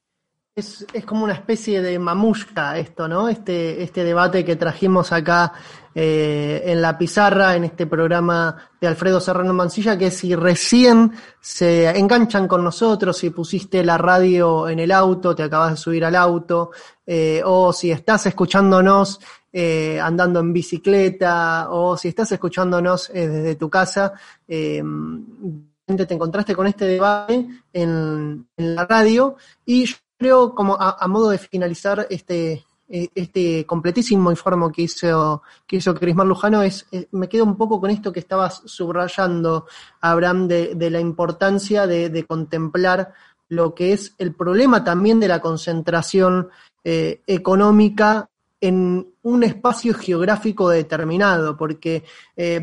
Es, 0.57 0.85
como 1.05 1.25
una 1.25 1.33
especie 1.33 1.81
de 1.81 1.99
mamushka 1.99 2.79
esto, 2.79 3.09
¿no? 3.09 3.27
Este, 3.27 3.83
este 3.83 4.05
debate 4.05 4.45
que 4.45 4.55
trajimos 4.55 5.11
acá 5.11 5.51
eh, 5.93 6.63
en 6.67 6.81
la 6.81 6.97
pizarra, 6.97 7.57
en 7.57 7.65
este 7.65 7.85
programa 7.87 8.55
de 8.79 8.87
Alfredo 8.87 9.19
Serrano 9.19 9.53
Mancilla, 9.53 9.97
que 9.97 10.09
si 10.11 10.33
recién 10.33 11.11
se 11.41 11.89
enganchan 11.99 12.47
con 12.47 12.63
nosotros, 12.63 13.17
si 13.17 13.31
pusiste 13.31 13.83
la 13.83 13.97
radio 13.97 14.69
en 14.69 14.79
el 14.79 14.93
auto, 14.93 15.35
te 15.35 15.43
acabas 15.43 15.71
de 15.71 15.77
subir 15.77 16.05
al 16.05 16.15
auto, 16.15 16.71
eh, 17.05 17.41
o 17.43 17.73
si 17.73 17.91
estás 17.91 18.25
escuchándonos 18.25 19.19
eh, 19.51 19.99
andando 19.99 20.39
en 20.39 20.53
bicicleta, 20.53 21.67
o 21.69 21.97
si 21.97 22.07
estás 22.07 22.31
escuchándonos 22.31 23.11
desde 23.13 23.55
tu 23.55 23.69
casa, 23.69 24.13
te 24.47 26.13
encontraste 26.13 26.55
con 26.55 26.67
este 26.67 26.85
debate 26.85 27.45
en, 27.73 28.47
la 28.55 28.85
radio 28.85 29.35
y 29.65 29.83
yo 29.83 29.95
creo 30.17 30.53
como 30.55 30.77
a, 30.79 31.07
modo 31.07 31.29
de 31.29 31.37
finalizar 31.37 32.07
este, 32.09 32.65
eh, 32.87 33.09
este 33.15 33.65
completísimo 33.65 34.31
informe 34.31 34.71
que 34.71 34.83
hizo, 34.83 35.41
que 35.67 35.77
hizo 35.77 35.95
Crismar 35.95 36.27
Lujano 36.27 36.61
es, 36.61 36.85
eh, 36.91 37.07
me 37.11 37.27
quedo 37.27 37.43
un 37.43 37.57
poco 37.57 37.79
con 37.79 37.89
esto 37.89 38.11
que 38.11 38.19
estabas 38.19 38.61
subrayando, 38.65 39.65
Abraham, 40.01 40.47
de, 40.47 40.89
la 40.89 40.99
importancia 40.99 41.87
de, 41.87 42.25
contemplar 42.27 43.13
lo 43.49 43.75
que 43.75 43.93
es 43.93 44.13
el 44.17 44.33
problema 44.33 44.83
también 44.83 45.19
de 45.19 45.27
la 45.27 45.39
concentración 45.39 46.49
eh, 46.83 47.21
económica 47.27 48.29
en 48.61 49.07
un 49.21 49.43
espacio 49.43 49.93
geográfico 49.93 50.69
determinado, 50.69 51.55
porque 51.57 52.03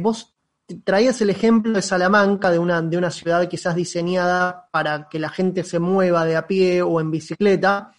vos 0.00 0.31
traías 0.74 1.20
el 1.20 1.30
ejemplo 1.30 1.72
de 1.72 1.82
Salamanca, 1.82 2.50
de 2.50 2.58
una, 2.58 2.82
de 2.82 2.96
una 2.96 3.10
ciudad 3.10 3.48
quizás 3.48 3.74
diseñada 3.74 4.68
para 4.70 5.08
que 5.08 5.18
la 5.18 5.28
gente 5.28 5.64
se 5.64 5.78
mueva 5.78 6.24
de 6.24 6.36
a 6.36 6.46
pie 6.46 6.82
o 6.82 7.00
en 7.00 7.10
bicicleta, 7.10 7.92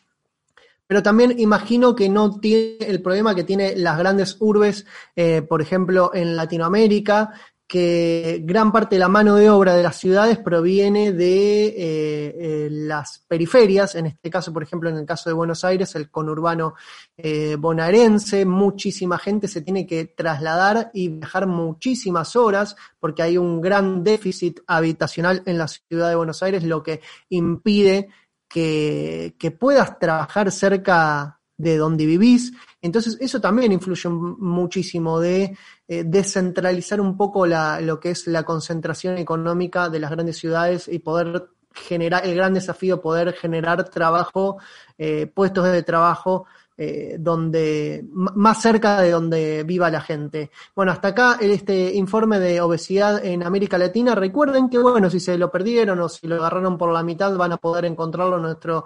pero 0.87 1.01
también 1.01 1.39
imagino 1.39 1.95
que 1.95 2.09
no 2.09 2.39
tiene 2.39 2.77
el 2.81 3.01
problema 3.01 3.33
que 3.33 3.43
tiene 3.43 3.75
las 3.75 3.97
grandes 3.97 4.37
urbes, 4.39 4.85
eh, 5.15 5.41
por 5.41 5.61
ejemplo, 5.61 6.11
en 6.13 6.35
Latinoamérica, 6.35 7.33
que 7.73 8.43
gran 8.43 8.71
parte 8.71 8.97
de 8.97 8.99
la 8.99 9.07
mano 9.07 9.33
de 9.33 9.49
obra 9.49 9.73
de 9.73 9.81
las 9.81 9.97
ciudades 9.97 10.37
proviene 10.37 11.11
de 11.11 11.65
eh, 11.65 11.75
eh, 11.75 12.67
las 12.69 13.25
periferias, 13.27 13.95
en 13.95 14.05
este 14.05 14.29
caso, 14.29 14.53
por 14.53 14.61
ejemplo, 14.61 14.91
en 14.91 14.97
el 14.97 15.07
caso 15.07 15.27
de 15.27 15.33
Buenos 15.33 15.63
Aires, 15.63 15.95
el 15.95 16.11
conurbano 16.11 16.75
eh, 17.17 17.55
bonaerense, 17.57 18.45
muchísima 18.45 19.17
gente 19.17 19.47
se 19.47 19.61
tiene 19.61 19.87
que 19.87 20.05
trasladar 20.05 20.91
y 20.93 21.07
viajar 21.09 21.47
muchísimas 21.47 22.35
horas 22.35 22.75
porque 22.99 23.23
hay 23.23 23.39
un 23.39 23.59
gran 23.59 24.03
déficit 24.03 24.59
habitacional 24.67 25.41
en 25.47 25.57
la 25.57 25.67
ciudad 25.67 26.09
de 26.09 26.15
Buenos 26.15 26.43
Aires, 26.43 26.63
lo 26.63 26.83
que 26.83 27.01
impide 27.29 28.09
que, 28.47 29.33
que 29.39 29.49
puedas 29.49 29.97
trabajar 29.97 30.51
cerca 30.51 31.39
de 31.57 31.77
donde 31.77 32.05
vivís. 32.05 32.53
Entonces, 32.83 33.17
eso 33.21 33.39
también 33.39 33.71
influye 33.71 34.09
muchísimo 34.09 35.17
de 35.17 35.57
eh, 35.87 36.03
descentralizar 36.05 36.99
un 36.99 37.15
poco 37.15 37.45
la, 37.45 37.79
lo 37.79 37.97
que 37.97 38.11
es 38.11 38.27
la 38.27 38.43
concentración 38.43 39.17
económica 39.17 39.87
de 39.89 39.99
las 39.99 40.11
grandes 40.11 40.37
ciudades 40.37 40.89
y 40.89 40.99
poder 40.99 41.47
generar, 41.73 42.25
el 42.25 42.35
gran 42.35 42.53
desafío, 42.53 43.01
poder 43.01 43.33
generar 43.33 43.89
trabajo, 43.89 44.57
eh, 44.97 45.27
puestos 45.27 45.63
de 45.71 45.81
trabajo 45.83 46.45
eh, 46.77 47.17
donde 47.19 48.05
más 48.11 48.61
cerca 48.61 49.01
de 49.01 49.11
donde 49.11 49.63
viva 49.63 49.89
la 49.89 50.01
gente. 50.01 50.51
Bueno, 50.75 50.91
hasta 50.91 51.09
acá 51.09 51.37
este 51.39 51.93
informe 51.93 52.39
de 52.39 52.61
obesidad 52.61 53.23
en 53.23 53.43
América 53.43 53.77
Latina. 53.77 54.15
Recuerden 54.15 54.69
que, 54.69 54.77
bueno, 54.77 55.09
si 55.09 55.19
se 55.19 55.37
lo 55.37 55.51
perdieron 55.51 55.99
o 55.99 56.09
si 56.09 56.27
lo 56.27 56.35
agarraron 56.35 56.77
por 56.77 56.91
la 56.91 57.03
mitad, 57.03 57.35
van 57.35 57.53
a 57.53 57.57
poder 57.57 57.85
encontrarlo 57.85 58.37
en 58.37 58.43
nuestro 58.43 58.85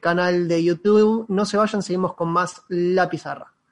canal 0.00 0.48
de 0.48 0.64
YouTube. 0.64 1.26
No 1.28 1.44
se 1.44 1.56
vayan, 1.56 1.82
seguimos 1.82 2.14
con 2.14 2.28
más 2.28 2.62
La 2.68 3.08
Pizarra. 3.08 3.52